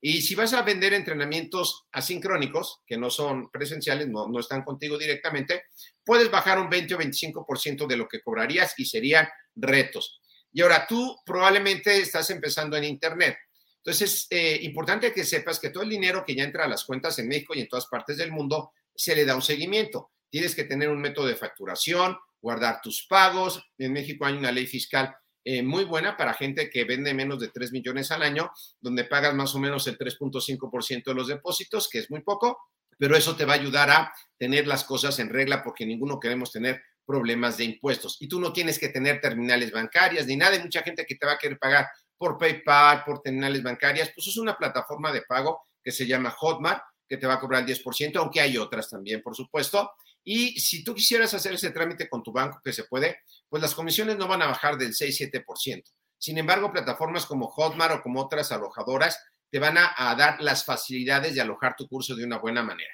Y 0.00 0.22
si 0.22 0.34
vas 0.34 0.54
a 0.54 0.62
vender 0.62 0.94
entrenamientos 0.94 1.86
asincrónicos, 1.92 2.80
que 2.86 2.96
no 2.96 3.10
son 3.10 3.50
presenciales, 3.50 4.08
no, 4.08 4.28
no 4.28 4.40
están 4.40 4.62
contigo 4.64 4.96
directamente, 4.96 5.64
puedes 6.04 6.30
bajar 6.30 6.58
un 6.58 6.70
20 6.70 6.94
o 6.94 6.98
25% 6.98 7.86
de 7.86 7.96
lo 7.96 8.08
que 8.08 8.22
cobrarías 8.22 8.74
y 8.78 8.86
serían 8.86 9.28
retos. 9.54 10.20
Y 10.52 10.62
ahora 10.62 10.86
tú 10.86 11.16
probablemente 11.24 11.98
estás 11.98 12.30
empezando 12.30 12.76
en 12.76 12.84
Internet. 12.84 13.36
Entonces 13.76 14.12
es 14.12 14.26
eh, 14.30 14.58
importante 14.62 15.12
que 15.12 15.24
sepas 15.24 15.58
que 15.58 15.70
todo 15.70 15.82
el 15.82 15.90
dinero 15.90 16.24
que 16.26 16.34
ya 16.34 16.44
entra 16.44 16.64
a 16.64 16.68
las 16.68 16.84
cuentas 16.84 17.18
en 17.18 17.28
México 17.28 17.54
y 17.54 17.60
en 17.60 17.68
todas 17.68 17.86
partes 17.86 18.16
del 18.16 18.32
mundo 18.32 18.72
se 18.94 19.14
le 19.14 19.24
da 19.24 19.34
un 19.34 19.42
seguimiento. 19.42 20.12
Tienes 20.30 20.54
que 20.54 20.64
tener 20.64 20.88
un 20.88 21.00
método 21.00 21.26
de 21.26 21.36
facturación, 21.36 22.16
guardar 22.40 22.80
tus 22.82 23.06
pagos. 23.06 23.62
En 23.78 23.92
México 23.92 24.26
hay 24.26 24.34
una 24.34 24.52
ley 24.52 24.66
fiscal 24.66 25.14
eh, 25.44 25.62
muy 25.62 25.84
buena 25.84 26.16
para 26.16 26.34
gente 26.34 26.68
que 26.68 26.84
vende 26.84 27.14
menos 27.14 27.40
de 27.40 27.48
3 27.48 27.72
millones 27.72 28.10
al 28.10 28.22
año, 28.22 28.50
donde 28.80 29.04
pagas 29.04 29.34
más 29.34 29.54
o 29.54 29.58
menos 29.58 29.86
el 29.86 29.96
3.5% 29.96 31.04
de 31.04 31.14
los 31.14 31.28
depósitos, 31.28 31.88
que 31.88 31.98
es 31.98 32.10
muy 32.10 32.20
poco, 32.20 32.58
pero 32.98 33.16
eso 33.16 33.34
te 33.34 33.46
va 33.46 33.54
a 33.54 33.56
ayudar 33.56 33.90
a 33.90 34.12
tener 34.36 34.66
las 34.66 34.84
cosas 34.84 35.18
en 35.18 35.30
regla 35.30 35.62
porque 35.62 35.86
ninguno 35.86 36.20
queremos 36.20 36.52
tener 36.52 36.82
problemas 37.06 37.56
de 37.56 37.64
impuestos. 37.64 38.18
Y 38.20 38.28
tú 38.28 38.38
no 38.38 38.52
tienes 38.52 38.78
que 38.78 38.90
tener 38.90 39.20
terminales 39.20 39.72
bancarias 39.72 40.26
ni 40.26 40.36
nada. 40.36 40.52
Hay 40.52 40.62
mucha 40.62 40.82
gente 40.82 41.06
que 41.06 41.14
te 41.14 41.26
va 41.26 41.32
a 41.32 41.38
querer 41.38 41.58
pagar 41.58 41.88
por 42.18 42.36
PayPal, 42.36 43.02
por 43.04 43.22
terminales 43.22 43.62
bancarias. 43.62 44.12
Pues 44.14 44.28
es 44.28 44.36
una 44.36 44.56
plataforma 44.56 45.10
de 45.10 45.22
pago 45.22 45.62
que 45.82 45.90
se 45.90 46.06
llama 46.06 46.30
Hotmart, 46.30 46.82
que 47.08 47.16
te 47.16 47.26
va 47.26 47.34
a 47.34 47.40
cobrar 47.40 47.62
el 47.62 47.74
10%, 47.74 48.16
aunque 48.16 48.40
hay 48.40 48.58
otras 48.58 48.88
también, 48.90 49.22
por 49.22 49.34
supuesto. 49.34 49.90
Y 50.22 50.60
si 50.60 50.84
tú 50.84 50.94
quisieras 50.94 51.32
hacer 51.34 51.54
ese 51.54 51.70
trámite 51.70 52.08
con 52.08 52.22
tu 52.22 52.30
banco, 52.30 52.60
que 52.62 52.72
se 52.72 52.84
puede, 52.84 53.20
pues 53.50 53.60
las 53.60 53.74
comisiones 53.74 54.16
no 54.16 54.28
van 54.28 54.42
a 54.42 54.46
bajar 54.46 54.78
del 54.78 54.94
6-7%. 54.94 55.82
Sin 56.16 56.38
embargo, 56.38 56.72
plataformas 56.72 57.26
como 57.26 57.48
Hotmart 57.48 57.96
o 57.96 58.02
como 58.02 58.22
otras 58.22 58.52
alojadoras 58.52 59.18
te 59.50 59.58
van 59.58 59.76
a, 59.76 60.14
dar 60.16 60.40
las 60.40 60.64
facilidades 60.64 61.34
de 61.34 61.40
alojar 61.40 61.74
tu 61.76 61.88
curso 61.88 62.14
de 62.14 62.24
una 62.24 62.38
buena 62.38 62.62
manera. 62.62 62.92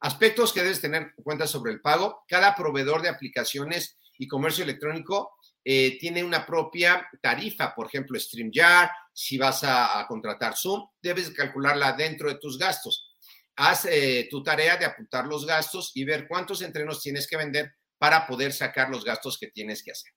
Aspectos 0.00 0.52
que 0.52 0.62
debes 0.62 0.80
tener 0.80 1.02
en 1.02 1.22
cuenta 1.22 1.46
sobre 1.46 1.72
el 1.72 1.80
pago. 1.80 2.24
Cada 2.26 2.54
proveedor 2.56 3.02
de 3.02 3.08
aplicaciones 3.08 3.96
y 4.18 4.26
comercio 4.26 4.64
electrónico 4.64 5.36
eh, 5.64 5.96
tiene 5.98 6.24
una 6.24 6.44
propia 6.44 7.08
tarifa, 7.22 7.74
por 7.74 7.86
ejemplo, 7.86 8.18
StreamYard, 8.18 8.90
si 9.12 9.38
vas 9.38 9.62
a, 9.62 10.00
a 10.00 10.06
contratar 10.06 10.56
Zoom, 10.56 10.88
debes 11.00 11.30
calcularla 11.30 11.92
dentro 11.92 12.28
de 12.28 12.38
tus 12.38 12.58
gastos. 12.58 13.12
Haz 13.56 13.86
eh, 13.86 14.26
tu 14.30 14.42
tarea 14.42 14.76
de 14.76 14.84
apuntar 14.84 15.26
los 15.26 15.46
gastos 15.46 15.92
y 15.94 16.04
ver 16.04 16.26
cuántos 16.26 16.62
entrenos 16.62 17.00
tienes 17.00 17.26
que 17.26 17.36
vender 17.36 17.74
para 17.98 18.26
poder 18.26 18.52
sacar 18.52 18.90
los 18.90 19.04
gastos 19.04 19.38
que 19.38 19.48
tienes 19.48 19.82
que 19.82 19.92
hacer. 19.92 20.12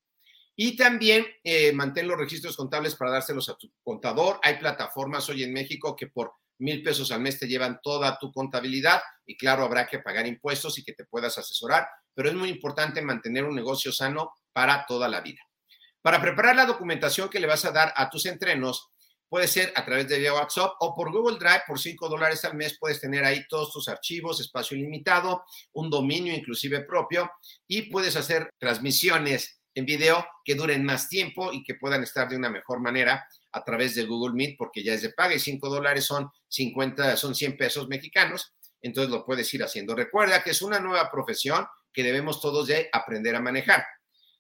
Y 0.56 0.76
también 0.76 1.26
eh, 1.44 1.72
mantén 1.72 2.08
los 2.08 2.18
registros 2.18 2.58
contables 2.58 2.96
para 2.96 3.12
dárselos 3.12 3.48
a 3.48 3.56
tu 3.56 3.72
contador. 3.82 4.40
Hay 4.44 4.58
plataformas 4.58 5.30
hoy 5.30 5.44
en 5.44 5.54
México 5.54 5.96
que 5.96 6.08
por 6.08 6.34
mil 6.60 6.84
pesos 6.84 7.12
al 7.12 7.22
mes 7.22 7.40
te 7.40 7.48
llevan 7.48 7.80
toda 7.82 8.18
tu 8.20 8.32
contabilidad 8.32 9.02
y 9.26 9.38
claro, 9.38 9.64
habrá 9.64 9.88
que 9.88 10.00
pagar 10.00 10.28
impuestos 10.28 10.78
y 10.78 10.84
que 10.84 10.94
te 10.94 11.06
puedas 11.06 11.38
asesorar, 11.38 11.88
pero 12.14 12.30
es 12.30 12.36
muy 12.36 12.50
importante 12.50 13.02
mantener 13.02 13.46
un 13.46 13.56
negocio 13.56 13.92
sano 13.92 14.34
para 14.52 14.86
toda 14.86 15.08
la 15.08 15.22
vida. 15.22 15.40
Para 16.02 16.22
preparar 16.22 16.56
la 16.56 16.66
documentación 16.66 17.30
que 17.30 17.40
le 17.40 17.48
vas 17.48 17.66
a 17.66 17.72
dar 17.72 17.94
a 17.96 18.10
tus 18.10 18.26
entrenos, 18.26 18.90
puede 19.30 19.48
ser 19.48 19.72
a 19.76 19.86
través 19.86 20.08
de 20.08 20.32
WhatsApp 20.32 20.74
o 20.80 20.96
por 20.96 21.12
Google 21.12 21.38
Drive 21.38 21.62
por 21.68 21.80
5 21.80 22.10
dólares 22.10 22.44
al 22.46 22.56
mes. 22.56 22.78
Puedes 22.80 23.00
tener 23.00 23.24
ahí 23.24 23.46
todos 23.48 23.72
tus 23.72 23.88
archivos, 23.88 24.42
espacio 24.42 24.76
ilimitado, 24.76 25.44
un 25.74 25.90
dominio 25.90 26.34
inclusive 26.34 26.82
propio 26.82 27.32
y 27.68 27.84
puedes 27.84 28.16
hacer 28.16 28.50
transmisiones 28.58 29.62
en 29.76 29.86
video 29.86 30.26
que 30.44 30.56
duren 30.56 30.84
más 30.84 31.08
tiempo 31.08 31.54
y 31.54 31.64
que 31.64 31.76
puedan 31.76 32.04
estar 32.04 32.28
de 32.28 32.36
una 32.36 32.50
mejor 32.50 32.80
manera 32.82 33.26
a 33.52 33.64
través 33.64 33.96
de 33.96 34.06
Google 34.06 34.36
Meet 34.36 34.58
porque 34.58 34.84
ya 34.84 34.94
es 34.94 35.04
de 35.04 35.12
paga 35.12 35.36
y 35.36 35.40
5 35.40 35.70
dólares 35.70 36.06
son 36.06 36.30
50, 36.48 37.16
son 37.16 37.36
100 37.36 37.56
pesos 37.56 37.88
mexicanos. 37.88 38.54
Entonces 38.82 39.12
lo 39.12 39.26
puedes 39.26 39.54
ir 39.54 39.64
haciendo. 39.64 39.96
Recuerda 39.96 40.44
que 40.44 40.52
es 40.52 40.62
una 40.62 40.80
nueva 40.80 41.10
profesión 41.12 41.66
que 41.94 42.04
debemos 42.04 42.42
todos 42.42 42.68
de 42.68 42.90
aprender 42.92 43.36
a 43.36 43.42
manejar. 43.42 43.86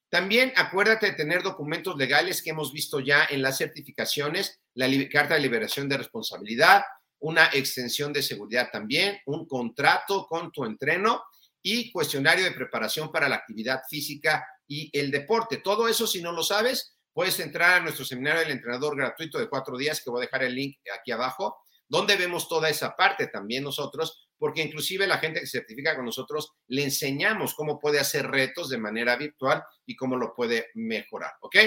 También 0.10 0.52
acuérdate 0.56 1.08
de 1.08 1.14
tener 1.14 1.44
documentos 1.44 1.96
legales 1.96 2.42
que 2.42 2.50
hemos 2.50 2.74
visto 2.74 3.00
ya 3.00 3.26
en 3.30 3.42
las 3.42 3.58
certificaciones, 3.58 4.60
la 4.74 4.88
carta 5.12 5.36
de 5.36 5.42
liberación 5.42 5.88
de 5.88 5.98
responsabilidad, 5.98 6.84
una 7.20 7.46
extensión 7.54 8.12
de 8.12 8.24
seguridad 8.24 8.70
también, 8.72 9.20
un 9.26 9.48
contrato 9.48 10.26
con 10.28 10.52
tu 10.52 10.66
entreno 10.66 11.24
y 11.62 11.92
cuestionario 11.92 12.46
de 12.46 12.52
preparación 12.52 13.12
para 13.12 13.30
la 13.30 13.36
actividad 13.36 13.82
física 13.90 14.46
y 14.68 14.90
el 14.98 15.12
deporte. 15.12 15.58
Todo 15.58 15.88
eso, 15.88 16.08
si 16.08 16.22
no 16.22 16.32
lo 16.32 16.42
sabes, 16.42 16.98
puedes 17.14 17.40
entrar 17.40 17.76
a 17.76 17.80
nuestro 17.82 18.06
seminario 18.06 18.42
del 18.42 18.52
entrenador 18.52 18.96
gratuito 18.96 19.38
de 19.38 19.50
cuatro 19.50 19.78
días, 19.78 20.02
que 20.02 20.10
voy 20.10 20.22
a 20.22 20.26
dejar 20.26 20.44
el 20.44 20.56
link 20.56 20.78
aquí 20.98 21.12
abajo, 21.12 21.58
donde 21.88 22.16
vemos 22.16 22.48
toda 22.48 22.70
esa 22.70 22.96
parte 22.96 23.28
también 23.28 23.64
nosotros 23.64 24.29
porque 24.40 24.64
inclusive 24.64 25.06
la 25.06 25.20
gente 25.20 25.42
que 25.42 25.46
certifica 25.46 25.96
con 25.96 26.06
nosotros 26.06 26.54
le 26.68 26.84
enseñamos 26.84 27.54
cómo 27.54 27.80
puede 27.80 28.00
hacer 28.00 28.26
retos 28.28 28.70
de 28.70 28.78
manera 28.78 29.16
virtual 29.18 29.64
y 29.86 29.96
cómo 29.96 30.16
lo 30.16 30.34
puede 30.34 30.70
mejorar, 30.74 31.34
¿ok? 31.42 31.58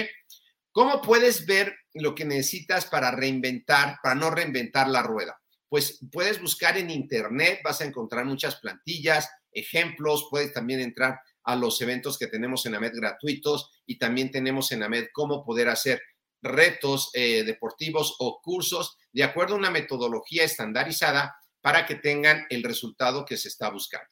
¿Cómo 0.71 1.01
puedes 1.01 1.45
ver 1.45 1.75
lo 1.93 2.15
que 2.15 2.25
necesitas 2.25 2.87
para 2.87 3.11
reinventar, 3.11 3.99
para 4.01 4.15
no 4.15 4.31
reinventar 4.31 4.89
la 4.89 5.03
rueda? 5.03 5.39
Pues 5.69 5.99
puedes 6.11 6.41
buscar 6.41 6.77
en 6.77 6.89
internet, 6.89 7.61
vas 7.63 7.81
a 7.81 7.85
encontrar 7.85 8.25
muchas 8.25 8.55
plantillas, 8.55 9.29
ejemplos, 9.51 10.27
puedes 10.31 10.51
también 10.51 10.79
entrar 10.79 11.19
a 11.43 11.55
los 11.55 11.79
eventos 11.81 12.17
que 12.17 12.27
tenemos 12.27 12.65
en 12.65 12.75
AMED 12.75 12.93
gratuitos 12.95 13.69
y 13.85 13.97
también 13.97 14.31
tenemos 14.31 14.71
en 14.71 14.81
AMED 14.81 15.07
cómo 15.13 15.45
poder 15.45 15.69
hacer 15.69 16.01
retos 16.41 17.09
eh, 17.13 17.43
deportivos 17.43 18.15
o 18.19 18.41
cursos 18.41 18.97
de 19.11 19.23
acuerdo 19.23 19.55
a 19.55 19.59
una 19.59 19.71
metodología 19.71 20.43
estandarizada 20.43 21.35
para 21.63 21.85
que 21.85 21.95
tengan 21.95 22.45
el 22.49 22.61
resultado 22.61 23.23
que 23.25 23.37
se 23.37 23.47
está 23.47 23.69
buscando. 23.69 24.09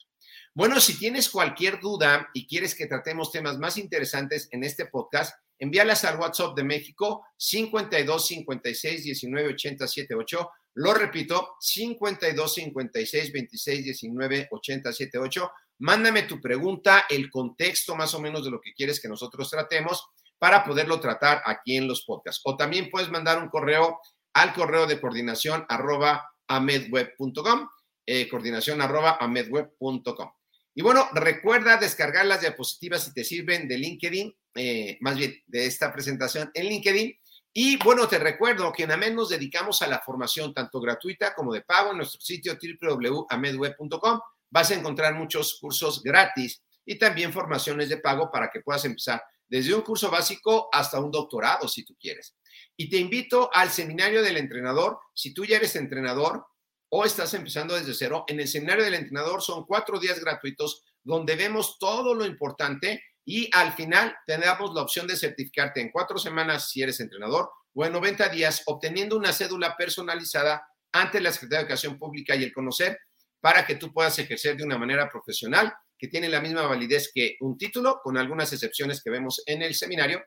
Bueno, 0.54 0.80
si 0.80 0.98
tienes 0.98 1.30
cualquier 1.30 1.82
duda 1.82 2.30
y 2.34 2.48
quieres 2.48 2.76
que 2.76 2.88
tratemos 2.88 3.30
temas 3.30 3.58
más 3.58 3.78
interesantes 3.78 4.48
en 4.52 4.64
este 4.64 4.86
podcast, 4.86 5.36
envíalas 5.60 6.06
al 6.06 6.18
WhatsApp 6.18 6.56
de 6.56 6.64
México 6.64 7.26
52 7.36 8.26
56 8.26 9.04
19 9.04 9.48
80 9.50 9.86
78. 9.86 10.50
Lo 10.76 10.94
repito, 10.94 11.56
52 11.60 12.54
56 12.54 13.34
26 13.34 13.84
19 13.84 14.48
80 14.50 14.94
78. 14.94 15.52
Mándame 15.80 16.24
tu 16.24 16.40
pregunta, 16.40 17.06
el 17.10 17.30
contexto 17.30 17.98
más 17.98 18.14
o 18.14 18.22
menos 18.22 18.46
de 18.46 18.52
lo 18.52 18.62
que 18.62 18.74
quieres 18.74 19.02
que 19.02 19.10
nosotros 19.10 19.50
tratemos 19.50 20.08
para 20.40 20.64
poderlo 20.64 21.02
tratar 21.02 21.42
aquí 21.46 21.76
en 21.76 21.88
los 21.88 22.06
podcasts. 22.06 22.42
O 22.46 22.56
también 22.56 22.90
puedes 22.90 23.10
mandar 23.10 23.44
un 23.44 23.50
correo 23.50 24.00
al 24.34 24.54
correo 24.54 24.88
de 24.88 25.02
coordinación 25.02 25.66
arroba 25.68 26.31
amedweb.com, 26.56 27.70
eh, 28.06 28.28
coordinación 28.28 28.82
arroba 28.82 29.18
amedweb.com. 29.20 30.32
Y 30.74 30.82
bueno, 30.82 31.10
recuerda 31.14 31.78
descargar 31.78 32.26
las 32.26 32.42
diapositivas 32.42 33.04
si 33.04 33.14
te 33.14 33.24
sirven 33.24 33.68
de 33.68 33.78
LinkedIn, 33.78 34.36
eh, 34.56 34.98
más 35.02 35.18
bien 35.18 35.36
de 35.48 35.66
esta 35.66 35.92
presentación 35.92 36.50
en 36.54 36.66
LinkedIn. 36.66 37.14
Y 37.54 37.78
bueno, 37.84 38.08
te 38.08 38.18
recuerdo 38.18 38.72
que 38.72 38.84
en 38.84 38.92
AMED 38.92 39.14
nos 39.14 39.30
dedicamos 39.30 39.82
a 39.82 39.88
la 39.88 40.00
formación 40.00 40.54
tanto 40.54 40.80
gratuita 40.80 41.34
como 41.34 41.54
de 41.54 41.62
pago 41.62 41.92
en 41.92 41.98
nuestro 41.98 42.22
sitio 42.22 42.58
www.amedweb.com. 42.82 44.20
Vas 44.50 44.72
a 44.72 44.76
encontrar 44.76 45.16
muchos 45.16 45.58
cursos 45.60 46.02
gratis 46.02 46.64
y 46.86 46.98
también 46.98 47.34
formaciones 47.34 47.90
de 47.90 47.98
pago 47.98 48.32
para 48.32 48.50
que 48.50 48.62
puedas 48.62 48.86
empezar 48.86 49.22
desde 49.50 49.74
un 49.74 49.82
curso 49.82 50.10
básico 50.10 50.70
hasta 50.72 51.02
un 51.02 51.12
doctorado 51.12 51.68
si 51.68 51.84
tú 51.84 51.96
quieres. 52.00 52.34
Y 52.82 52.90
te 52.90 52.98
invito 52.98 53.52
al 53.54 53.70
seminario 53.70 54.24
del 54.24 54.38
entrenador. 54.38 54.98
Si 55.14 55.36
tú 55.36 55.46
ya 55.46 55.58
eres 55.58 55.76
entrenador 55.76 56.48
o 56.90 57.06
estás 57.06 57.32
empezando 57.36 57.76
desde 57.76 57.94
cero, 57.94 58.26
en 58.28 58.40
el 58.40 58.48
seminario 58.48 58.84
del 58.84 58.96
entrenador 58.96 59.44
son 59.44 59.68
cuatro 59.68 60.00
días 60.00 60.20
gratuitos 60.20 60.84
donde 61.04 61.36
vemos 61.36 61.78
todo 61.78 62.16
lo 62.16 62.26
importante 62.26 63.04
y 63.24 63.48
al 63.54 63.74
final 63.74 64.16
te 64.26 64.36
damos 64.40 64.74
la 64.74 64.82
opción 64.82 65.06
de 65.06 65.16
certificarte 65.16 65.80
en 65.80 65.92
cuatro 65.92 66.18
semanas 66.18 66.72
si 66.72 66.82
eres 66.82 67.00
entrenador 67.00 67.52
o 67.72 67.86
en 67.86 67.94
90 67.94 68.30
días 68.30 68.64
obteniendo 68.66 69.16
una 69.16 69.32
cédula 69.32 69.78
personalizada 69.78 70.68
ante 70.92 71.22
la 71.22 71.32
Secretaría 71.32 71.60
de 71.60 71.66
Educación 71.66 72.00
Pública 72.00 72.36
y 72.36 72.46
el 72.46 72.52
conocer 72.52 72.98
para 73.40 73.64
que 73.64 73.76
tú 73.76 73.94
puedas 73.94 74.18
ejercer 74.18 74.58
de 74.58 74.64
una 74.64 74.80
manera 74.80 75.08
profesional 75.08 75.72
que 76.00 76.08
tiene 76.08 76.30
la 76.30 76.42
misma 76.42 76.64
validez 76.64 77.12
que 77.14 77.38
un 77.42 77.60
título, 77.60 78.02
con 78.04 78.18
algunas 78.18 78.52
excepciones 78.52 79.04
que 79.04 79.12
vemos 79.12 79.44
en 79.46 79.62
el 79.62 79.76
seminario. 79.76 80.24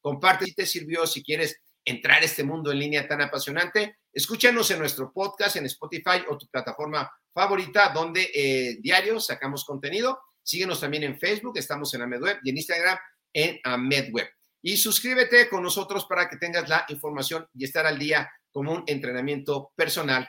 Comparte 0.00 0.44
si 0.44 0.54
te 0.54 0.66
sirvió, 0.66 1.04
si 1.04 1.24
quieres 1.24 1.62
entrar 1.86 2.20
a 2.20 2.24
este 2.24 2.44
mundo 2.44 2.72
en 2.72 2.80
línea 2.80 3.08
tan 3.08 3.22
apasionante, 3.22 3.98
escúchanos 4.12 4.70
en 4.72 4.80
nuestro 4.80 5.12
podcast 5.12 5.56
en 5.56 5.66
Spotify 5.66 6.24
o 6.28 6.36
tu 6.36 6.46
plataforma 6.48 7.10
favorita 7.32 7.90
donde 7.90 8.30
eh, 8.34 8.76
diario 8.80 9.20
sacamos 9.20 9.64
contenido. 9.64 10.20
Síguenos 10.42 10.80
también 10.80 11.04
en 11.04 11.18
Facebook, 11.18 11.56
estamos 11.56 11.94
en 11.94 12.02
AmedWeb 12.02 12.40
y 12.42 12.50
en 12.50 12.56
Instagram 12.56 12.98
en 13.32 13.60
AmedWeb. 13.62 14.28
Y 14.62 14.76
suscríbete 14.76 15.48
con 15.48 15.62
nosotros 15.62 16.06
para 16.06 16.28
que 16.28 16.38
tengas 16.38 16.68
la 16.68 16.84
información 16.88 17.46
y 17.54 17.64
estar 17.64 17.86
al 17.86 17.98
día 17.98 18.28
con 18.50 18.66
un 18.66 18.82
entrenamiento 18.86 19.72
personal 19.76 20.28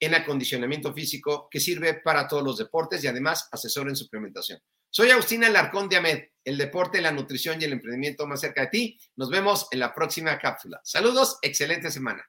en 0.00 0.14
acondicionamiento 0.14 0.92
físico 0.92 1.48
que 1.50 1.60
sirve 1.60 1.94
para 1.94 2.26
todos 2.26 2.42
los 2.42 2.58
deportes 2.58 3.04
y 3.04 3.06
además 3.06 3.48
asesor 3.52 3.88
en 3.88 3.96
suplementación. 3.96 4.60
Soy 4.90 5.10
Agustina 5.10 5.48
Larcón 5.48 5.88
de 5.88 5.96
Amed, 5.96 6.24
el 6.46 6.56
deporte, 6.56 7.02
la 7.02 7.12
nutrición 7.12 7.60
y 7.60 7.64
el 7.64 7.72
emprendimiento 7.72 8.26
más 8.26 8.40
cerca 8.40 8.62
de 8.62 8.66
ti. 8.68 8.98
Nos 9.16 9.28
vemos 9.28 9.66
en 9.72 9.80
la 9.80 9.92
próxima 9.92 10.38
cápsula. 10.38 10.80
Saludos, 10.82 11.38
excelente 11.42 11.90
semana. 11.90 12.26